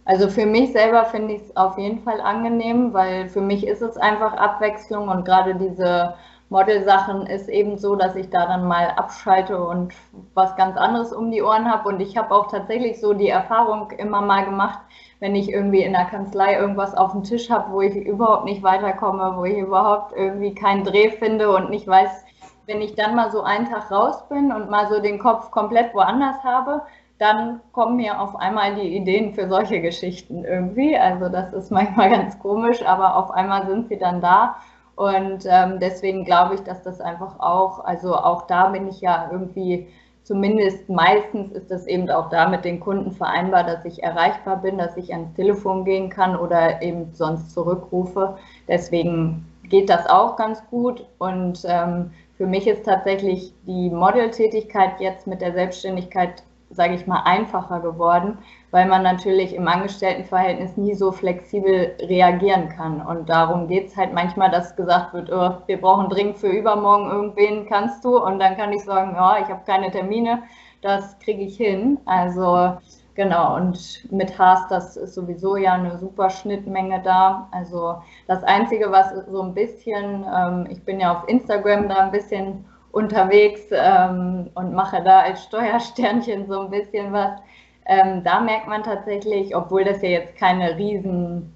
Also 0.04 0.28
für 0.28 0.46
mich 0.46 0.70
selber 0.70 1.04
finde 1.06 1.34
ich 1.34 1.42
es 1.42 1.56
auf 1.56 1.78
jeden 1.78 2.04
Fall 2.04 2.20
angenehm, 2.20 2.94
weil 2.94 3.28
für 3.28 3.40
mich 3.40 3.66
ist 3.66 3.82
es 3.82 3.96
einfach 3.96 4.34
Abwechslung 4.34 5.08
und 5.08 5.24
gerade 5.24 5.56
diese 5.56 6.14
Modelsachen 6.50 7.26
ist 7.26 7.48
eben 7.48 7.78
so, 7.78 7.96
dass 7.96 8.16
ich 8.16 8.30
da 8.30 8.46
dann 8.46 8.68
mal 8.68 8.88
abschalte 8.96 9.62
und 9.62 9.94
was 10.34 10.54
ganz 10.56 10.76
anderes 10.76 11.12
um 11.12 11.30
die 11.30 11.42
Ohren 11.42 11.70
habe. 11.70 11.88
Und 11.88 12.00
ich 12.00 12.16
habe 12.16 12.34
auch 12.34 12.48
tatsächlich 12.48 13.00
so 13.00 13.14
die 13.14 13.28
Erfahrung 13.28 13.90
immer 13.92 14.20
mal 14.20 14.44
gemacht, 14.44 14.78
wenn 15.20 15.34
ich 15.34 15.50
irgendwie 15.50 15.82
in 15.82 15.92
der 15.92 16.04
Kanzlei 16.04 16.54
irgendwas 16.58 16.94
auf 16.94 17.12
dem 17.12 17.24
Tisch 17.24 17.50
habe, 17.50 17.72
wo 17.72 17.80
ich 17.80 17.96
überhaupt 17.96 18.44
nicht 18.44 18.62
weiterkomme, 18.62 19.34
wo 19.36 19.44
ich 19.44 19.56
überhaupt 19.56 20.12
irgendwie 20.14 20.54
keinen 20.54 20.84
Dreh 20.84 21.10
finde 21.10 21.54
und 21.54 21.70
nicht 21.70 21.86
weiß, 21.86 22.24
wenn 22.66 22.80
ich 22.80 22.94
dann 22.94 23.14
mal 23.14 23.30
so 23.30 23.42
einen 23.42 23.68
Tag 23.68 23.90
raus 23.90 24.28
bin 24.28 24.52
und 24.52 24.70
mal 24.70 24.88
so 24.88 25.00
den 25.00 25.18
Kopf 25.18 25.50
komplett 25.50 25.94
woanders 25.94 26.42
habe, 26.44 26.82
dann 27.18 27.60
kommen 27.72 27.96
mir 27.96 28.20
auf 28.20 28.36
einmal 28.36 28.74
die 28.74 28.96
Ideen 28.96 29.34
für 29.34 29.48
solche 29.48 29.80
Geschichten 29.80 30.44
irgendwie. 30.44 30.96
Also 30.96 31.28
das 31.28 31.52
ist 31.52 31.70
manchmal 31.70 32.10
ganz 32.18 32.38
komisch, 32.38 32.84
aber 32.84 33.16
auf 33.16 33.30
einmal 33.30 33.66
sind 33.66 33.88
sie 33.88 33.98
dann 33.98 34.20
da. 34.20 34.56
Und 34.96 35.44
ähm, 35.46 35.78
deswegen 35.80 36.24
glaube 36.24 36.54
ich, 36.54 36.60
dass 36.62 36.82
das 36.82 37.00
einfach 37.00 37.40
auch, 37.40 37.84
also 37.84 38.14
auch 38.14 38.46
da 38.46 38.68
bin 38.68 38.88
ich 38.88 39.00
ja 39.00 39.28
irgendwie 39.30 39.88
zumindest 40.24 40.88
meistens 40.88 41.52
ist 41.52 41.70
das 41.70 41.86
eben 41.86 42.10
auch 42.10 42.30
da 42.30 42.48
mit 42.48 42.64
den 42.64 42.80
Kunden 42.80 43.12
vereinbar, 43.12 43.64
dass 43.64 43.84
ich 43.84 44.02
erreichbar 44.02 44.56
bin, 44.56 44.78
dass 44.78 44.96
ich 44.96 45.12
ans 45.12 45.34
Telefon 45.34 45.84
gehen 45.84 46.08
kann 46.08 46.34
oder 46.34 46.80
eben 46.82 47.12
sonst 47.12 47.50
zurückrufe. 47.52 48.36
Deswegen 48.66 49.46
geht 49.68 49.90
das 49.90 50.06
auch 50.06 50.36
ganz 50.36 50.62
gut. 50.70 51.06
Und 51.18 51.64
ähm, 51.66 52.10
für 52.36 52.46
mich 52.46 52.66
ist 52.66 52.84
tatsächlich 52.84 53.52
die 53.66 53.90
Modeltätigkeit 53.90 55.00
jetzt 55.00 55.26
mit 55.26 55.40
der 55.40 55.52
Selbstständigkeit 55.52 56.42
sage 56.74 56.94
ich 56.94 57.06
mal, 57.06 57.22
einfacher 57.24 57.80
geworden, 57.80 58.38
weil 58.74 58.88
man 58.88 59.04
natürlich 59.04 59.54
im 59.54 59.68
Angestelltenverhältnis 59.68 60.76
nie 60.76 60.94
so 60.94 61.12
flexibel 61.12 61.94
reagieren 62.00 62.70
kann. 62.70 63.00
Und 63.00 63.28
darum 63.28 63.68
geht 63.68 63.86
es 63.86 63.96
halt 63.96 64.12
manchmal, 64.12 64.50
dass 64.50 64.74
gesagt 64.74 65.14
wird, 65.14 65.30
oh, 65.30 65.58
wir 65.66 65.80
brauchen 65.80 66.08
dringend 66.08 66.38
für 66.38 66.48
übermorgen 66.48 67.08
irgendwen, 67.08 67.66
kannst 67.66 68.04
du? 68.04 68.20
Und 68.20 68.40
dann 68.40 68.56
kann 68.56 68.72
ich 68.72 68.82
sagen, 68.82 69.12
ja, 69.14 69.38
ich 69.38 69.48
habe 69.48 69.60
keine 69.64 69.92
Termine, 69.92 70.42
das 70.82 71.16
kriege 71.20 71.44
ich 71.44 71.56
hin. 71.56 71.98
Also 72.04 72.72
genau, 73.14 73.54
und 73.54 74.10
mit 74.10 74.36
Haas, 74.40 74.66
das 74.66 74.96
ist 74.96 75.14
sowieso 75.14 75.56
ja 75.56 75.74
eine 75.74 75.96
super 75.96 76.28
Schnittmenge 76.28 77.00
da. 77.04 77.46
Also 77.52 78.02
das 78.26 78.42
Einzige, 78.42 78.90
was 78.90 79.14
so 79.30 79.40
ein 79.40 79.54
bisschen, 79.54 80.24
ähm, 80.36 80.66
ich 80.68 80.84
bin 80.84 80.98
ja 80.98 81.12
auf 81.12 81.28
Instagram 81.28 81.88
da 81.88 81.98
ein 81.98 82.10
bisschen 82.10 82.64
unterwegs 82.90 83.60
ähm, 83.70 84.50
und 84.56 84.74
mache 84.74 85.00
da 85.04 85.20
als 85.20 85.44
Steuersternchen 85.44 86.48
so 86.48 86.62
ein 86.62 86.70
bisschen 86.70 87.12
was. 87.12 87.38
Ähm, 87.86 88.24
da 88.24 88.40
merkt 88.40 88.68
man 88.68 88.82
tatsächlich, 88.82 89.54
obwohl 89.54 89.84
das 89.84 90.02
ja 90.02 90.08
jetzt 90.10 90.36
keine 90.36 90.76
riesen 90.76 91.52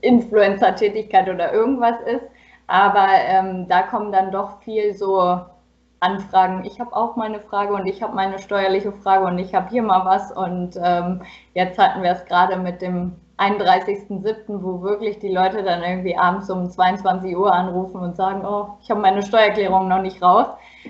Influencer-Tätigkeit 0.00 1.28
oder 1.28 1.52
irgendwas 1.52 2.00
ist, 2.06 2.24
aber 2.66 3.08
ähm, 3.26 3.68
da 3.68 3.82
kommen 3.82 4.12
dann 4.12 4.30
doch 4.30 4.60
viel 4.62 4.94
so 4.94 5.40
Anfragen. 6.00 6.64
Ich 6.64 6.80
habe 6.80 6.94
auch 6.94 7.16
meine 7.16 7.40
Frage 7.40 7.74
und 7.74 7.86
ich 7.86 8.02
habe 8.02 8.14
meine 8.14 8.38
steuerliche 8.38 8.92
Frage 8.92 9.24
und 9.24 9.38
ich 9.38 9.54
habe 9.54 9.70
hier 9.70 9.82
mal 9.82 10.04
was 10.04 10.32
und 10.32 10.76
ähm, 10.82 11.22
jetzt 11.54 11.78
hatten 11.78 12.02
wir 12.02 12.10
es 12.10 12.24
gerade 12.26 12.56
mit 12.56 12.82
dem 12.82 13.16
31.07., 13.38 14.62
wo 14.62 14.82
wirklich 14.82 15.18
die 15.18 15.32
Leute 15.32 15.62
dann 15.62 15.82
irgendwie 15.82 16.16
abends 16.16 16.50
um 16.50 16.70
22 16.70 17.36
Uhr 17.36 17.52
anrufen 17.52 18.00
und 18.00 18.16
sagen, 18.16 18.44
oh, 18.44 18.68
ich 18.82 18.90
habe 18.90 19.00
meine 19.00 19.22
Steuererklärung 19.22 19.88
noch 19.88 20.02
nicht 20.02 20.22
raus. 20.22 20.46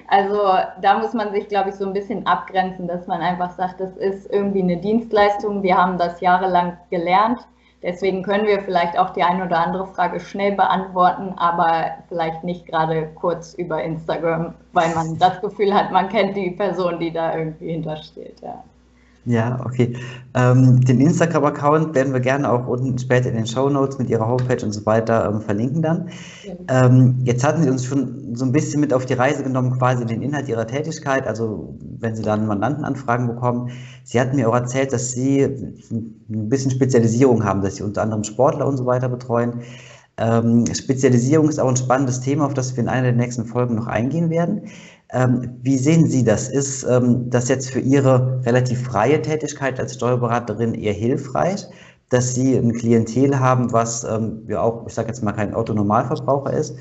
Also 0.09 0.39
da 0.81 0.99
muss 0.99 1.15
man 1.15 1.33
sich, 1.33 1.49
glaube 1.49 1.71
ich, 1.71 1.77
so 1.77 1.87
ein 1.87 1.93
bisschen 1.93 2.27
abgrenzen, 2.27 2.89
dass 2.89 3.07
man 3.07 3.21
einfach 3.21 3.53
sagt, 3.53 3.81
das 3.81 3.97
ist 3.97 4.31
irgendwie 4.33 4.63
eine 4.63 4.77
Dienstleistung. 4.77 5.63
Wir 5.63 5.77
haben 5.77 5.99
das 5.99 6.21
jahrelang 6.21 6.77
gelernt. 6.91 7.41
Deswegen 7.83 8.23
können 8.23 8.47
wir 8.47 8.61
vielleicht 8.63 8.97
auch 8.97 9.11
die 9.11 9.25
eine 9.25 9.45
oder 9.45 9.59
andere 9.59 9.87
Frage 9.89 10.21
schnell 10.21 10.53
beantworten, 10.53 11.35
aber 11.37 11.91
vielleicht 12.09 12.45
nicht 12.45 12.67
gerade 12.67 13.09
kurz 13.17 13.55
über 13.55 13.83
Instagram, 13.83 14.55
weil 14.73 14.95
man 14.95 15.19
das 15.19 15.41
Gefühl 15.41 15.75
hat, 15.75 15.91
man 15.91 16.09
kennt 16.09 16.37
die 16.37 16.53
Person, 16.53 17.01
die 17.01 17.13
da 17.13 17.37
irgendwie 17.37 17.73
hintersteht. 17.73 18.41
Ja. 18.41 18.63
Ja, 19.25 19.61
okay. 19.65 19.97
Ähm, 20.35 20.81
den 20.81 21.01
Instagram-Account 21.01 21.95
werden 21.95 22.13
wir 22.13 22.19
gerne 22.19 22.51
auch 22.51 22.67
unten 22.67 22.99
später 22.99 23.29
in 23.29 23.37
den 23.37 23.47
Show 23.47 23.69
Notes 23.69 23.99
mit 23.99 24.11
Ihrer 24.11 24.27
Homepage 24.27 24.65
und 24.65 24.73
so 24.73 24.85
weiter 24.85 25.29
ähm, 25.29 25.41
verlinken 25.41 25.81
dann. 25.81 26.09
Ja. 26.43 26.87
Ähm, 26.87 27.21
jetzt 27.23 27.45
hatten 27.45 27.63
Sie 27.63 27.71
uns 27.71 27.85
schon 27.85 28.35
so 28.35 28.45
ein 28.45 28.51
bisschen 28.51 28.81
mit 28.81 28.93
auf 28.93 29.07
die 29.07 29.15
Reise 29.15 29.45
genommen, 29.45 29.79
quasi 29.79 30.05
den 30.07 30.23
Inhalt 30.23 30.49
Ihrer 30.49 30.67
Tätigkeit, 30.67 31.25
also 31.29 31.79
wenn 32.01 32.17
Sie 32.17 32.23
dann 32.23 32.49
Mandantenanfragen 32.49 33.29
bekommen. 33.29 33.71
Sie 34.03 34.21
hatten 34.21 34.35
mir 34.35 34.49
auch 34.49 34.55
erzählt, 34.55 34.93
dass 34.93 35.13
Sie 35.13 35.43
ein 35.43 36.49
bisschen 36.49 36.73
Spezialisierung 36.73 37.45
haben, 37.45 37.63
dass 37.63 37.77
Sie 37.77 37.85
unter 37.85 38.03
anderem 38.03 38.25
Sportler 38.25 38.67
und 38.67 38.77
so 38.77 38.87
weiter 38.87 39.09
betreuen. 39.09 39.61
Ähm, 40.19 40.65
Spezialisierung 40.75 41.49
ist 41.49 41.59
auch 41.59 41.69
ein 41.69 41.77
spannendes 41.77 42.21
Thema, 42.21 42.47
auf 42.47 42.55
das 42.55 42.77
wir 42.77 42.83
in 42.83 42.89
einer 42.89 43.05
der 43.05 43.13
nächsten 43.13 43.47
Folgen 43.47 43.77
noch 43.77 43.87
eingehen 43.87 44.31
werden. 44.31 44.63
Ähm, 45.13 45.59
wie 45.63 45.77
sehen 45.77 46.07
Sie 46.09 46.25
das? 46.25 46.49
Ist 46.49 46.85
ähm, 46.85 47.29
das 47.29 47.49
jetzt 47.49 47.71
für 47.71 47.81
Ihre 47.81 48.41
relativ 48.47 48.83
freie 48.85 49.21
Tätigkeit 49.21 49.79
als 49.79 49.95
Steuerberaterin 49.95 50.75
eher 50.75 50.95
hilfreich, 50.95 51.67
dass 52.09 52.35
Sie 52.35 52.57
ein 52.57 52.73
Klientel 52.73 53.39
haben, 53.39 53.73
was 53.73 54.05
ähm, 54.05 54.43
ja 54.49 54.63
auch, 54.63 54.87
ich 54.87 54.95
sage 54.95 55.09
jetzt 55.09 55.23
mal, 55.23 55.33
kein 55.33 55.55
Autonormalverbraucher 55.55 56.53
ist? 56.55 56.77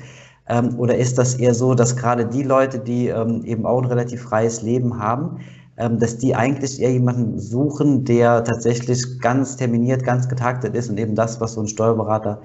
Ähm, 0.48 0.78
oder 0.78 0.96
ist 0.96 1.18
das 1.18 1.34
eher 1.34 1.54
so, 1.54 1.74
dass 1.74 1.96
gerade 1.96 2.26
die 2.26 2.42
Leute, 2.42 2.78
die 2.78 3.08
ähm, 3.08 3.44
eben 3.44 3.66
auch 3.66 3.82
ein 3.82 3.88
relativ 3.88 4.22
freies 4.22 4.62
Leben 4.62 4.98
haben, 4.98 5.40
ähm, 5.76 5.98
dass 5.98 6.16
die 6.18 6.34
eigentlich 6.34 6.80
eher 6.80 6.92
jemanden 6.92 7.38
suchen, 7.38 8.04
der 8.04 8.44
tatsächlich 8.44 9.20
ganz 9.20 9.56
terminiert, 9.56 10.04
ganz 10.04 10.28
getaktet 10.28 10.74
ist 10.74 10.88
und 10.90 10.98
eben 10.98 11.14
das, 11.14 11.40
was 11.40 11.54
so 11.54 11.60
ein 11.60 11.68
Steuerberater 11.68 12.40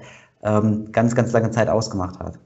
ganz, 0.92 1.16
ganz 1.16 1.32
lange 1.32 1.50
Zeit 1.50 1.68
ausgemacht 1.68 2.20
hat? 2.20 2.38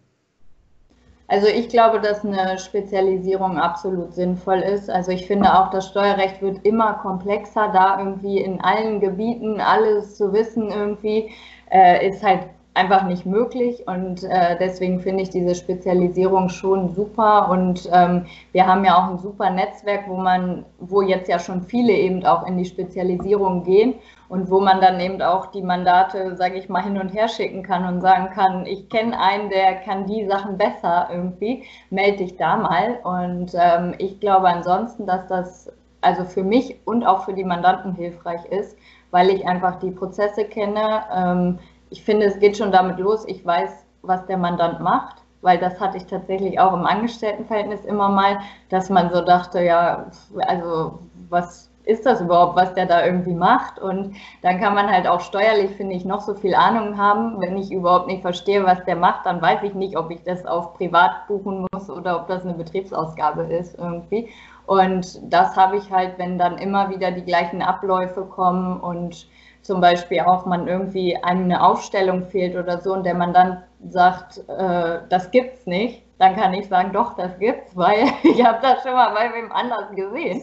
Also 1.33 1.47
ich 1.47 1.71
glaube, 1.71 1.99
dass 1.99 2.27
eine 2.27 2.59
Spezialisierung 2.59 3.57
absolut 3.57 4.13
sinnvoll 4.13 4.59
ist. 4.59 4.91
Also 4.91 5.13
ich 5.13 5.27
finde 5.27 5.59
auch, 5.59 5.71
das 5.71 5.89
Steuerrecht 5.89 6.43
wird 6.43 6.63
immer 6.67 6.93
komplexer, 6.93 7.71
da 7.73 7.99
irgendwie 7.99 8.37
in 8.37 8.61
allen 8.61 9.01
Gebieten 9.01 9.59
alles 9.59 10.19
zu 10.19 10.35
wissen 10.35 10.71
irgendwie, 10.71 11.31
äh, 11.71 12.07
ist 12.07 12.23
halt 12.23 12.41
einfach 12.75 13.05
nicht 13.05 13.27
möglich. 13.27 13.87
Und 13.87 14.25
äh, 14.25 14.57
deswegen 14.59 15.01
finde 15.01 15.23
ich 15.23 15.31
diese 15.31 15.55
Spezialisierung 15.55 16.49
schon 16.49 16.95
super. 16.95 17.51
Und 17.51 17.89
ähm, 17.93 18.27
wir 18.53 18.67
haben 18.67 18.85
ja 18.85 18.97
auch 18.97 19.11
ein 19.11 19.19
super 19.19 19.51
Netzwerk, 19.51 20.09
wo 20.09 20.17
man, 20.17 20.65
wo 20.79 21.03
jetzt 21.03 21.29
ja 21.29 21.39
schon 21.39 21.63
viele 21.63 21.93
eben 21.93 22.25
auch 22.25 22.47
in 22.47 22.57
die 22.57 22.65
Spezialisierung 22.65 23.65
gehen 23.65 23.95
und 24.29 24.51
wo 24.51 24.61
man 24.61 24.81
dann 24.81 24.99
eben 25.01 25.21
auch 25.21 25.47
die 25.47 25.63
Mandate, 25.63 26.35
sage 26.37 26.57
ich 26.57 26.69
mal, 26.69 26.83
hin 26.83 26.99
und 26.99 27.11
her 27.11 27.29
schicken 27.29 27.63
kann 27.63 27.85
und 27.85 28.01
sagen 28.01 28.31
kann, 28.35 28.65
ich 28.65 28.89
kenne 28.89 29.19
einen, 29.19 29.51
der 29.51 29.75
kann 29.77 30.07
die 30.07 30.27
Sachen 30.27 30.57
besser 30.57 31.09
irgendwie, 31.13 31.65
melde 31.91 32.19
dich 32.19 32.37
da 32.39 32.57
mal. 32.57 32.99
Und 33.05 33.53
ähm, 33.55 33.95
ich 33.99 34.19
glaube 34.21 34.49
ansonsten, 34.49 35.07
dass 35.07 35.27
das 35.27 35.71
also 36.01 36.25
für 36.25 36.43
mich 36.43 36.77
und 36.85 37.05
auch 37.05 37.25
für 37.25 37.35
die 37.35 37.45
Mandanten 37.45 37.95
hilfreich 37.95 38.45
ist, 38.47 38.77
weil 39.11 39.29
ich 39.29 39.47
einfach 39.47 39.79
die 39.79 39.91
Prozesse 39.91 40.45
kenne, 40.45 41.05
ähm, 41.15 41.59
ich 41.93 42.03
finde, 42.03 42.27
es 42.27 42.41
geht 42.41 42.57
schon 42.57 42.73
damit 42.73 42.99
los, 42.99 43.25
ich 43.27 43.45
weiß, 43.45 43.85
was 44.01 44.25
der 44.27 44.39
Mandant 44.39 44.81
macht, 44.81 45.17
weil 45.43 45.59
das 45.59 45.79
hatte 45.79 45.99
ich 45.99 46.07
tatsächlich 46.07 46.59
auch 46.59 46.73
im 46.73 46.87
Angestelltenverhältnis 46.87 47.85
immer 47.85 48.09
mal, 48.09 48.39
dass 48.71 48.89
man 48.89 49.13
so 49.13 49.21
dachte, 49.21 49.63
ja, 49.63 50.07
also 50.49 50.99
was 51.29 51.69
ist 51.85 52.07
das 52.07 52.21
überhaupt, 52.21 52.57
was 52.57 52.75
der 52.75 52.87
da 52.87 53.05
irgendwie 53.05 53.35
macht? 53.35 53.79
Und 53.79 54.15
dann 54.43 54.61
kann 54.61 54.75
man 54.75 54.89
halt 54.89 55.07
auch 55.07 55.21
steuerlich, 55.21 55.73
finde 55.73 55.97
ich, 55.97 56.05
noch 56.05 56.21
so 56.21 56.35
viel 56.35 56.55
Ahnung 56.55 56.97
haben. 56.97 57.41
Wenn 57.41 57.57
ich 57.57 57.73
überhaupt 57.73 58.07
nicht 58.07 58.23
verstehe, 58.23 58.65
was 58.65 58.85
der 58.85 58.97
macht, 58.97 59.27
dann 59.27 59.43
weiß 59.43 59.65
ich 59.65 59.75
nicht, 59.75 59.99
ob 59.99 60.11
ich 60.11 60.23
das 60.23 60.47
auf 60.47 60.75
privat 60.75 61.27
buchen 61.27 61.67
muss 61.73 61.91
oder 61.91 62.21
ob 62.21 62.29
das 62.29 62.45
eine 62.45 62.55
Betriebsausgabe 62.55 63.43
ist 63.43 63.77
irgendwie. 63.79 64.29
Und 64.65 65.21
das 65.33 65.57
habe 65.57 65.77
ich 65.77 65.91
halt, 65.91 66.19
wenn 66.19 66.39
dann 66.39 66.57
immer 66.57 66.89
wieder 66.89 67.11
die 67.11 67.25
gleichen 67.25 67.63
Abläufe 67.63 68.23
kommen 68.23 68.79
und 68.79 69.27
zum 69.63 69.81
Beispiel 69.81 70.21
auch 70.21 70.45
man 70.45 70.69
irgendwie 70.69 71.17
eine 71.17 71.63
Aufstellung 71.63 72.25
fehlt 72.25 72.57
oder 72.57 72.81
so 72.81 72.93
und 72.93 73.05
der 73.05 73.15
man 73.15 73.33
dann 73.33 73.63
sagt, 73.89 74.39
äh, 74.49 74.99
das 75.09 75.31
gibt's 75.31 75.67
nicht, 75.67 76.03
dann 76.19 76.37
kann 76.37 76.55
ich 76.55 76.69
sagen, 76.69 76.93
doch, 76.93 77.15
das 77.17 77.39
gibt's, 77.39 77.71
weil 77.77 78.07
ich 78.23 78.45
habe 78.45 78.59
das 78.63 78.83
schon 78.83 78.93
mal 78.93 79.15
bei 79.15 79.33
wem 79.35 79.51
anders 79.53 79.91
gesehen. 79.95 80.43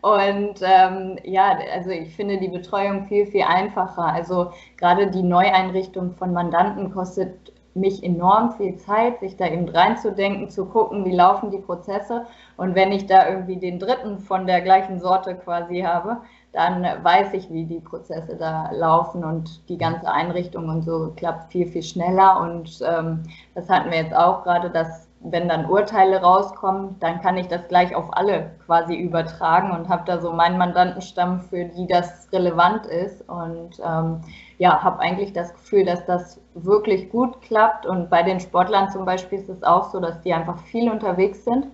Und 0.00 0.60
ähm, 0.62 1.18
ja, 1.24 1.58
also 1.72 1.90
ich 1.90 2.14
finde 2.14 2.38
die 2.38 2.48
Betreuung 2.48 3.06
viel, 3.06 3.26
viel 3.26 3.42
einfacher. 3.42 4.04
Also 4.04 4.52
gerade 4.76 5.10
die 5.10 5.22
Neueinrichtung 5.22 6.14
von 6.14 6.32
Mandanten 6.32 6.92
kostet 6.92 7.52
mich 7.74 8.04
enorm 8.04 8.52
viel 8.52 8.76
Zeit, 8.76 9.18
sich 9.20 9.36
da 9.36 9.46
eben 9.46 9.68
reinzudenken, 9.68 10.48
zu 10.48 10.66
gucken, 10.66 11.04
wie 11.04 11.14
laufen 11.14 11.50
die 11.50 11.58
Prozesse. 11.58 12.26
Und 12.56 12.74
wenn 12.74 12.92
ich 12.92 13.06
da 13.06 13.28
irgendwie 13.28 13.56
den 13.56 13.78
dritten 13.78 14.20
von 14.20 14.46
der 14.46 14.60
gleichen 14.60 15.00
Sorte 15.00 15.34
quasi 15.34 15.80
habe, 15.80 16.18
dann 16.54 16.84
weiß 17.02 17.34
ich, 17.34 17.50
wie 17.50 17.64
die 17.64 17.80
Prozesse 17.80 18.36
da 18.36 18.70
laufen 18.70 19.24
und 19.24 19.68
die 19.68 19.76
ganze 19.76 20.10
Einrichtung 20.10 20.68
und 20.68 20.82
so 20.82 21.12
klappt 21.16 21.50
viel, 21.50 21.66
viel 21.66 21.82
schneller. 21.82 22.40
Und 22.40 22.80
ähm, 22.88 23.24
das 23.56 23.68
hatten 23.68 23.90
wir 23.90 23.98
jetzt 23.98 24.14
auch 24.14 24.44
gerade, 24.44 24.70
dass 24.70 25.08
wenn 25.18 25.48
dann 25.48 25.68
Urteile 25.68 26.20
rauskommen, 26.20 26.96
dann 27.00 27.20
kann 27.22 27.36
ich 27.36 27.48
das 27.48 27.66
gleich 27.66 27.94
auf 27.96 28.16
alle 28.16 28.52
quasi 28.66 28.94
übertragen 28.94 29.72
und 29.72 29.88
habe 29.88 30.04
da 30.06 30.20
so 30.20 30.32
meinen 30.32 30.58
Mandantenstamm, 30.58 31.40
für 31.40 31.64
die 31.64 31.88
das 31.88 32.28
relevant 32.30 32.86
ist. 32.86 33.28
Und 33.28 33.80
ähm, 33.84 34.20
ja, 34.58 34.80
habe 34.80 35.00
eigentlich 35.00 35.32
das 35.32 35.52
Gefühl, 35.54 35.84
dass 35.84 36.06
das 36.06 36.40
wirklich 36.54 37.10
gut 37.10 37.42
klappt. 37.42 37.84
Und 37.84 38.10
bei 38.10 38.22
den 38.22 38.38
Sportlern 38.38 38.90
zum 38.90 39.04
Beispiel 39.04 39.40
ist 39.40 39.48
es 39.48 39.64
auch 39.64 39.90
so, 39.90 39.98
dass 39.98 40.20
die 40.20 40.32
einfach 40.32 40.58
viel 40.58 40.88
unterwegs 40.88 41.44
sind 41.44 41.66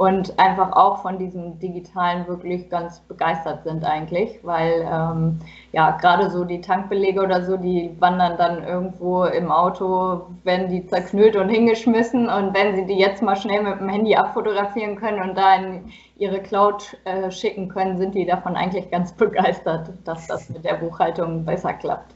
und 0.00 0.38
einfach 0.38 0.72
auch 0.72 1.02
von 1.02 1.18
diesem 1.18 1.58
Digitalen 1.58 2.26
wirklich 2.26 2.70
ganz 2.70 3.00
begeistert 3.00 3.64
sind 3.64 3.84
eigentlich, 3.84 4.40
weil 4.42 4.88
ähm, 4.90 5.40
ja 5.72 5.90
gerade 5.90 6.30
so 6.30 6.46
die 6.46 6.62
Tankbelege 6.62 7.20
oder 7.20 7.44
so, 7.44 7.58
die 7.58 7.94
wandern 7.98 8.38
dann 8.38 8.64
irgendwo 8.64 9.24
im 9.24 9.52
Auto, 9.52 10.22
werden 10.42 10.70
die 10.70 10.86
zerknüllt 10.86 11.36
und 11.36 11.50
hingeschmissen 11.50 12.30
und 12.30 12.54
wenn 12.54 12.76
sie 12.76 12.86
die 12.86 12.98
jetzt 12.98 13.20
mal 13.22 13.36
schnell 13.36 13.62
mit 13.62 13.78
dem 13.78 13.90
Handy 13.90 14.16
abfotografieren 14.16 14.96
können 14.96 15.20
und 15.20 15.36
da 15.36 15.56
in 15.56 15.92
ihre 16.16 16.40
Cloud 16.40 16.96
äh, 17.04 17.30
schicken 17.30 17.68
können, 17.68 17.98
sind 17.98 18.14
die 18.14 18.24
davon 18.24 18.56
eigentlich 18.56 18.90
ganz 18.90 19.12
begeistert, 19.18 19.90
dass 20.06 20.26
das 20.28 20.48
mit 20.48 20.64
der 20.64 20.76
Buchhaltung 20.76 21.44
besser 21.44 21.74
klappt. 21.74 22.14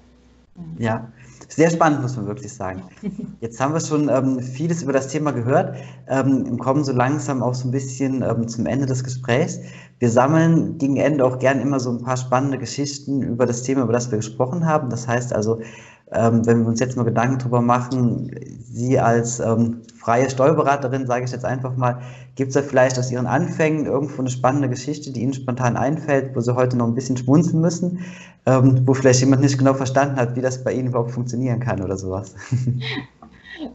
Ja, 0.78 1.06
sehr 1.48 1.70
spannend, 1.70 2.02
muss 2.02 2.16
man 2.16 2.26
wirklich 2.26 2.52
sagen. 2.52 2.83
Jetzt 3.40 3.61
haben 3.61 3.74
wir 3.74 3.80
schon 3.80 4.09
ähm, 4.09 4.40
vieles 4.40 4.83
über 4.83 4.92
das 4.92 5.09
Thema 5.09 5.33
gehört 5.33 5.76
ähm, 6.09 6.59
kommen 6.59 6.85
so 6.85 6.92
langsam 6.92 7.42
auch 7.42 7.54
so 7.54 7.68
ein 7.68 7.70
bisschen 7.70 8.22
ähm, 8.22 8.48
zum 8.48 8.66
Ende 8.66 8.87
des 8.87 9.04
Gesprächs. 9.04 9.61
Wir 9.98 10.11
sammeln 10.11 10.78
gegen 10.78 10.96
Ende 10.96 11.24
auch 11.24 11.38
gern 11.38 11.61
immer 11.61 11.80
so 11.80 11.90
ein 11.90 12.02
paar 12.02 12.16
spannende 12.16 12.59
Geschichten 12.59 13.22
über 13.22 13.46
das 13.46 13.62
Thema, 13.62 13.83
über 13.83 13.92
das 13.92 14.11
wir 14.11 14.18
gesprochen 14.18 14.66
haben. 14.66 14.90
Das 14.90 15.07
heißt 15.07 15.33
also, 15.33 15.61
ähm, 16.12 16.46
wenn 16.46 16.60
wir 16.60 16.68
uns 16.68 16.80
jetzt 16.80 16.96
mal 16.96 17.04
Gedanken 17.04 17.38
darüber 17.38 17.60
machen, 17.60 18.30
Sie 18.60 18.98
als 18.98 19.40
ähm, 19.40 19.82
freie 19.98 20.28
Steuerberaterin, 20.28 21.06
sage 21.06 21.24
ich 21.24 21.30
jetzt 21.30 21.44
einfach 21.44 21.76
mal, 21.76 22.00
gibt 22.34 22.48
es 22.48 22.54
da 22.54 22.62
vielleicht 22.62 22.98
aus 22.98 23.10
Ihren 23.10 23.26
Anfängen 23.26 23.86
irgendwo 23.86 24.20
eine 24.20 24.30
spannende 24.30 24.68
Geschichte, 24.68 25.12
die 25.12 25.22
Ihnen 25.22 25.34
spontan 25.34 25.76
einfällt, 25.76 26.34
wo 26.34 26.40
Sie 26.40 26.54
heute 26.54 26.76
noch 26.76 26.86
ein 26.86 26.94
bisschen 26.94 27.16
schmunzeln 27.16 27.60
müssen, 27.60 28.04
ähm, 28.46 28.82
wo 28.84 28.94
vielleicht 28.94 29.20
jemand 29.20 29.42
nicht 29.42 29.58
genau 29.58 29.74
verstanden 29.74 30.16
hat, 30.16 30.36
wie 30.36 30.42
das 30.42 30.62
bei 30.62 30.72
Ihnen 30.72 30.88
überhaupt 30.88 31.12
funktionieren 31.12 31.60
kann 31.60 31.82
oder 31.82 31.96
sowas? 31.96 32.34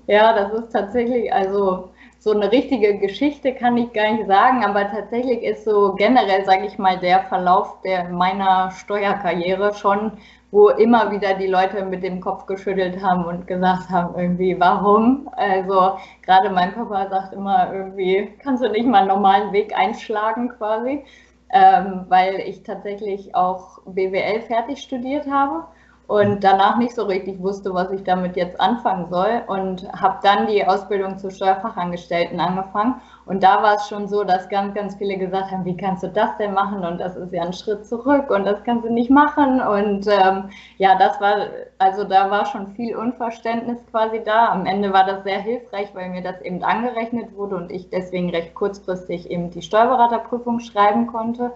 Ja, 0.07 0.33
das 0.33 0.53
ist 0.53 0.73
tatsächlich, 0.73 1.31
also 1.33 1.89
so 2.19 2.31
eine 2.31 2.51
richtige 2.51 2.97
Geschichte 2.97 3.53
kann 3.53 3.77
ich 3.77 3.93
gar 3.93 4.11
nicht 4.11 4.27
sagen, 4.27 4.63
aber 4.63 4.89
tatsächlich 4.89 5.41
ist 5.41 5.63
so 5.63 5.93
generell, 5.93 6.43
sage 6.45 6.65
ich 6.65 6.77
mal, 6.77 6.99
der 6.99 7.21
Verlauf 7.23 7.81
der 7.81 8.09
meiner 8.09 8.71
Steuerkarriere 8.71 9.73
schon 9.73 10.11
wo 10.51 10.69
immer 10.69 11.12
wieder 11.12 11.35
die 11.35 11.47
Leute 11.47 11.85
mit 11.85 12.03
dem 12.03 12.21
Kopf 12.21 12.45
geschüttelt 12.45 13.03
haben 13.03 13.25
und 13.25 13.45
gesagt 13.45 13.89
haben, 13.89 14.17
irgendwie, 14.17 14.59
warum? 14.59 15.29
Also 15.35 15.97
gerade 16.23 16.49
mein 16.49 16.73
Papa 16.73 17.07
sagt 17.09 17.33
immer 17.33 17.71
irgendwie, 17.71 18.33
kannst 18.43 18.63
du 18.63 18.69
nicht 18.69 18.88
mal 18.88 18.99
einen 18.99 19.09
normalen 19.09 19.51
Weg 19.53 19.77
einschlagen 19.77 20.49
quasi, 20.49 21.03
ähm, 21.51 22.05
weil 22.09 22.39
ich 22.39 22.63
tatsächlich 22.63 23.35
auch 23.35 23.79
BWL 23.85 24.41
fertig 24.41 24.81
studiert 24.81 25.29
habe 25.29 25.65
und 26.09 26.43
danach 26.43 26.77
nicht 26.77 26.95
so 26.95 27.03
richtig 27.03 27.39
wusste, 27.39 27.71
was 27.75 27.91
ich 27.91 28.03
damit 28.03 28.35
jetzt 28.35 28.59
anfangen 28.59 29.09
soll 29.12 29.43
und 29.45 29.88
habe 29.93 30.17
dann 30.23 30.47
die 30.47 30.65
Ausbildung 30.65 31.19
zur 31.19 31.29
Steuerfachangestellten 31.29 32.39
angefangen 32.39 32.95
und 33.29 33.43
da 33.43 33.61
war 33.61 33.75
es 33.75 33.87
schon 33.87 34.07
so, 34.07 34.23
dass 34.23 34.49
ganz, 34.49 34.73
ganz 34.73 34.95
viele 34.95 35.15
gesagt 35.15 35.51
haben, 35.51 35.63
wie 35.63 35.77
kannst 35.77 36.01
du 36.01 36.07
das 36.07 36.35
denn 36.37 36.51
machen 36.51 36.83
und 36.83 36.97
das 36.97 37.15
ist 37.15 37.31
ja 37.31 37.43
ein 37.43 37.53
Schritt 37.53 37.85
zurück 37.85 38.31
und 38.31 38.43
das 38.43 38.63
kannst 38.63 38.85
du 38.85 38.91
nicht 38.91 39.11
machen 39.11 39.61
und 39.61 40.07
ähm, 40.07 40.49
ja, 40.79 40.97
das 40.97 41.21
war, 41.21 41.35
also 41.77 42.05
da 42.05 42.31
war 42.31 42.47
schon 42.47 42.71
viel 42.71 42.95
Unverständnis 42.95 43.85
quasi 43.91 44.23
da. 44.25 44.49
Am 44.49 44.65
Ende 44.65 44.91
war 44.91 45.05
das 45.05 45.23
sehr 45.23 45.39
hilfreich, 45.39 45.93
weil 45.93 46.09
mir 46.09 46.23
das 46.23 46.41
eben 46.41 46.63
angerechnet 46.63 47.35
wurde 47.35 47.55
und 47.57 47.71
ich 47.71 47.91
deswegen 47.91 48.31
recht 48.31 48.55
kurzfristig 48.55 49.29
eben 49.29 49.51
die 49.51 49.61
Steuerberaterprüfung 49.61 50.59
schreiben 50.59 51.05
konnte. 51.05 51.51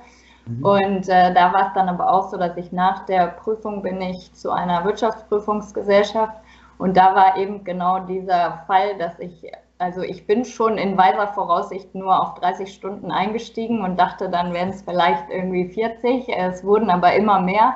Mhm. 0.46 0.64
Und 0.64 1.10
äh, 1.10 1.34
da 1.34 1.54
war 1.54 1.70
es 1.70 1.74
dann 1.74 1.90
aber 1.90 2.14
auch 2.14 2.30
so, 2.30 2.38
dass 2.38 2.56
ich 2.56 2.72
nach 2.72 3.08
der 3.08 3.30
Prüfung 3.30 3.82
bin 3.82 4.00
ich 4.00 4.32
zu 4.36 4.52
einer 4.52 4.86
Wirtschaftsprüfungsgesellschaft 4.86 6.38
und 6.78 6.96
da 6.98 7.16
war 7.16 7.36
eben 7.38 7.64
genau 7.64 7.98
dieser 7.98 8.64
Fall, 8.68 8.96
dass 9.00 9.18
ich, 9.18 9.52
also 9.84 10.02
ich 10.02 10.26
bin 10.26 10.46
schon 10.46 10.78
in 10.78 10.98
weiser 10.98 11.28
Voraussicht 11.28 11.94
nur 11.94 12.22
auf 12.22 12.40
30 12.40 12.74
Stunden 12.74 13.12
eingestiegen 13.12 13.82
und 13.84 14.00
dachte, 14.00 14.30
dann 14.30 14.54
wären 14.54 14.70
es 14.70 14.82
vielleicht 14.82 15.30
irgendwie 15.30 15.68
40. 15.68 16.30
Es 16.30 16.64
wurden 16.64 16.90
aber 16.90 17.14
immer 17.16 17.42
mehr. 17.42 17.76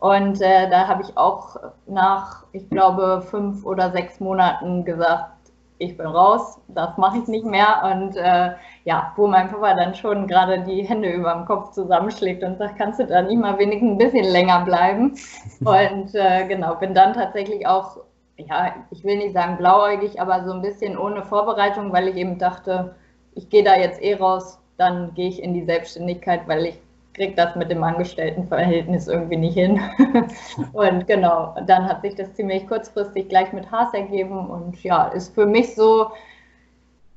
Und 0.00 0.40
äh, 0.40 0.70
da 0.70 0.88
habe 0.88 1.02
ich 1.02 1.16
auch 1.18 1.56
nach, 1.86 2.44
ich 2.52 2.70
glaube, 2.70 3.22
fünf 3.30 3.66
oder 3.66 3.92
sechs 3.92 4.18
Monaten 4.18 4.86
gesagt, 4.86 5.30
ich 5.76 5.96
bin 5.98 6.06
raus, 6.06 6.58
das 6.68 6.96
mache 6.96 7.18
ich 7.18 7.28
nicht 7.28 7.44
mehr. 7.44 7.82
Und 7.84 8.16
äh, 8.16 8.52
ja, 8.84 9.12
wo 9.16 9.26
mein 9.26 9.50
Papa 9.50 9.74
dann 9.74 9.94
schon 9.94 10.26
gerade 10.26 10.62
die 10.62 10.84
Hände 10.84 11.10
über 11.10 11.34
dem 11.34 11.44
Kopf 11.44 11.72
zusammenschlägt 11.72 12.42
und 12.42 12.56
sagt, 12.56 12.78
kannst 12.78 12.98
du 12.98 13.06
da 13.06 13.20
nicht 13.20 13.38
mal 13.38 13.58
wenigstens 13.58 13.90
ein 13.92 13.98
bisschen 13.98 14.24
länger 14.24 14.64
bleiben? 14.64 15.18
Und 15.60 16.14
äh, 16.14 16.46
genau, 16.46 16.76
bin 16.76 16.94
dann 16.94 17.12
tatsächlich 17.12 17.66
auch, 17.66 17.98
ja, 18.36 18.74
ich 18.90 19.04
will 19.04 19.16
nicht 19.16 19.34
sagen 19.34 19.56
blauäugig, 19.58 20.20
aber 20.20 20.44
so 20.44 20.52
ein 20.52 20.62
bisschen 20.62 20.96
ohne 20.98 21.22
Vorbereitung, 21.22 21.92
weil 21.92 22.08
ich 22.08 22.16
eben 22.16 22.38
dachte, 22.38 22.94
ich 23.34 23.48
gehe 23.48 23.64
da 23.64 23.76
jetzt 23.76 24.02
eh 24.02 24.14
raus, 24.14 24.58
dann 24.78 25.14
gehe 25.14 25.28
ich 25.28 25.42
in 25.42 25.54
die 25.54 25.64
Selbstständigkeit, 25.64 26.46
weil 26.48 26.66
ich 26.66 26.80
kriege 27.14 27.34
das 27.34 27.54
mit 27.56 27.70
dem 27.70 27.84
Angestelltenverhältnis 27.84 29.06
irgendwie 29.06 29.36
nicht 29.36 29.54
hin. 29.54 29.80
und 30.72 31.06
genau, 31.06 31.54
dann 31.66 31.86
hat 31.86 32.02
sich 32.02 32.14
das 32.14 32.32
ziemlich 32.34 32.66
kurzfristig 32.66 33.28
gleich 33.28 33.52
mit 33.52 33.70
Haas 33.70 33.92
ergeben 33.92 34.48
und 34.48 34.82
ja, 34.82 35.08
ist 35.08 35.34
für 35.34 35.46
mich 35.46 35.74
so 35.74 36.10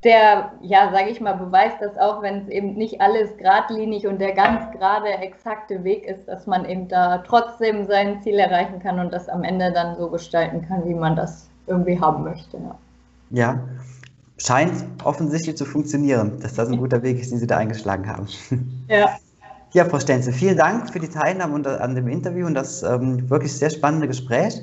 der, 0.06 0.52
ja, 0.62 0.92
sage 0.94 1.10
ich 1.10 1.20
mal, 1.20 1.34
Beweis, 1.34 1.74
dass 1.80 1.98
auch 1.98 2.22
wenn 2.22 2.44
es 2.44 2.48
eben 2.48 2.76
nicht 2.76 3.02
alles 3.02 3.36
geradlinig 3.38 4.06
und 4.06 4.22
der 4.22 4.34
ganz 4.34 4.72
gerade 4.72 5.10
exakte 5.10 5.84
Weg 5.84 6.06
ist, 6.06 6.28
dass 6.28 6.46
man 6.46 6.64
eben 6.64 6.88
da 6.88 7.18
trotzdem 7.28 7.88
sein 7.88 8.22
Ziel 8.22 8.36
erreichen 8.36 8.80
kann 8.80 9.00
und 9.00 9.12
das 9.12 9.28
am 9.28 9.44
Ende 9.44 9.74
dann 9.74 9.98
so 9.98 10.08
gestalten 10.10 10.66
kann, 10.68 10.86
wie 10.88 10.94
man 10.94 11.16
das 11.16 11.50
irgendwie 11.66 12.00
haben 12.00 12.24
möchte. 12.24 12.58
Ja, 12.58 12.76
ja. 13.32 13.60
scheint 14.38 14.86
offensichtlich 15.04 15.58
zu 15.58 15.66
funktionieren, 15.66 16.40
dass 16.40 16.54
das 16.54 16.70
ein 16.70 16.78
guter 16.78 17.02
Weg 17.02 17.20
ist, 17.20 17.32
den 17.32 17.40
Sie 17.40 17.48
da 17.48 17.58
eingeschlagen 17.58 18.08
haben. 18.08 18.28
Ja. 18.88 19.10
Ja, 19.74 19.84
Frau 19.84 20.00
Stenzel, 20.00 20.32
vielen 20.32 20.56
Dank 20.56 20.94
für 20.94 21.00
die 21.00 21.10
Teilnahme 21.10 21.68
an 21.82 21.96
dem 21.96 22.08
Interview 22.08 22.46
und 22.46 22.54
das 22.54 22.82
ähm, 22.84 23.30
wirklich 23.30 23.52
sehr 23.52 23.70
spannende 23.70 24.08
Gespräch. 24.08 24.62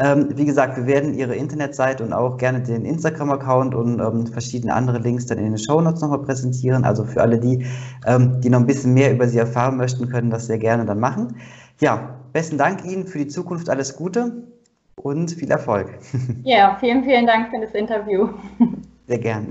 Ähm, 0.00 0.30
wie 0.34 0.46
gesagt, 0.46 0.78
wir 0.78 0.86
werden 0.86 1.12
Ihre 1.12 1.34
Internetseite 1.34 2.02
und 2.02 2.14
auch 2.14 2.38
gerne 2.38 2.62
den 2.62 2.86
Instagram-Account 2.86 3.74
und 3.74 4.00
ähm, 4.00 4.26
verschiedene 4.26 4.72
andere 4.72 4.98
Links 4.98 5.26
dann 5.26 5.38
in 5.38 5.44
den 5.44 5.58
Show 5.58 5.80
Notes 5.80 6.00
nochmal 6.00 6.22
präsentieren. 6.22 6.84
Also 6.84 7.04
für 7.04 7.20
alle 7.20 7.38
die, 7.38 7.66
ähm, 8.06 8.40
die 8.40 8.48
noch 8.48 8.60
ein 8.60 8.66
bisschen 8.66 8.94
mehr 8.94 9.12
über 9.12 9.28
Sie 9.28 9.38
erfahren 9.38 9.76
möchten, 9.76 10.08
können 10.08 10.30
das 10.30 10.46
sehr 10.46 10.58
gerne 10.58 10.86
dann 10.86 11.00
machen. 11.00 11.36
Ja, 11.80 12.16
besten 12.32 12.56
Dank 12.56 12.84
Ihnen 12.84 13.06
für 13.06 13.18
die 13.18 13.28
Zukunft, 13.28 13.68
alles 13.68 13.94
Gute 13.94 14.48
und 14.96 15.32
viel 15.32 15.50
Erfolg. 15.50 15.98
Ja, 16.44 16.76
vielen, 16.80 17.04
vielen 17.04 17.26
Dank 17.26 17.50
für 17.50 17.60
das 17.60 17.72
Interview. 17.72 18.28
Sehr 19.06 19.18
gern. 19.18 19.48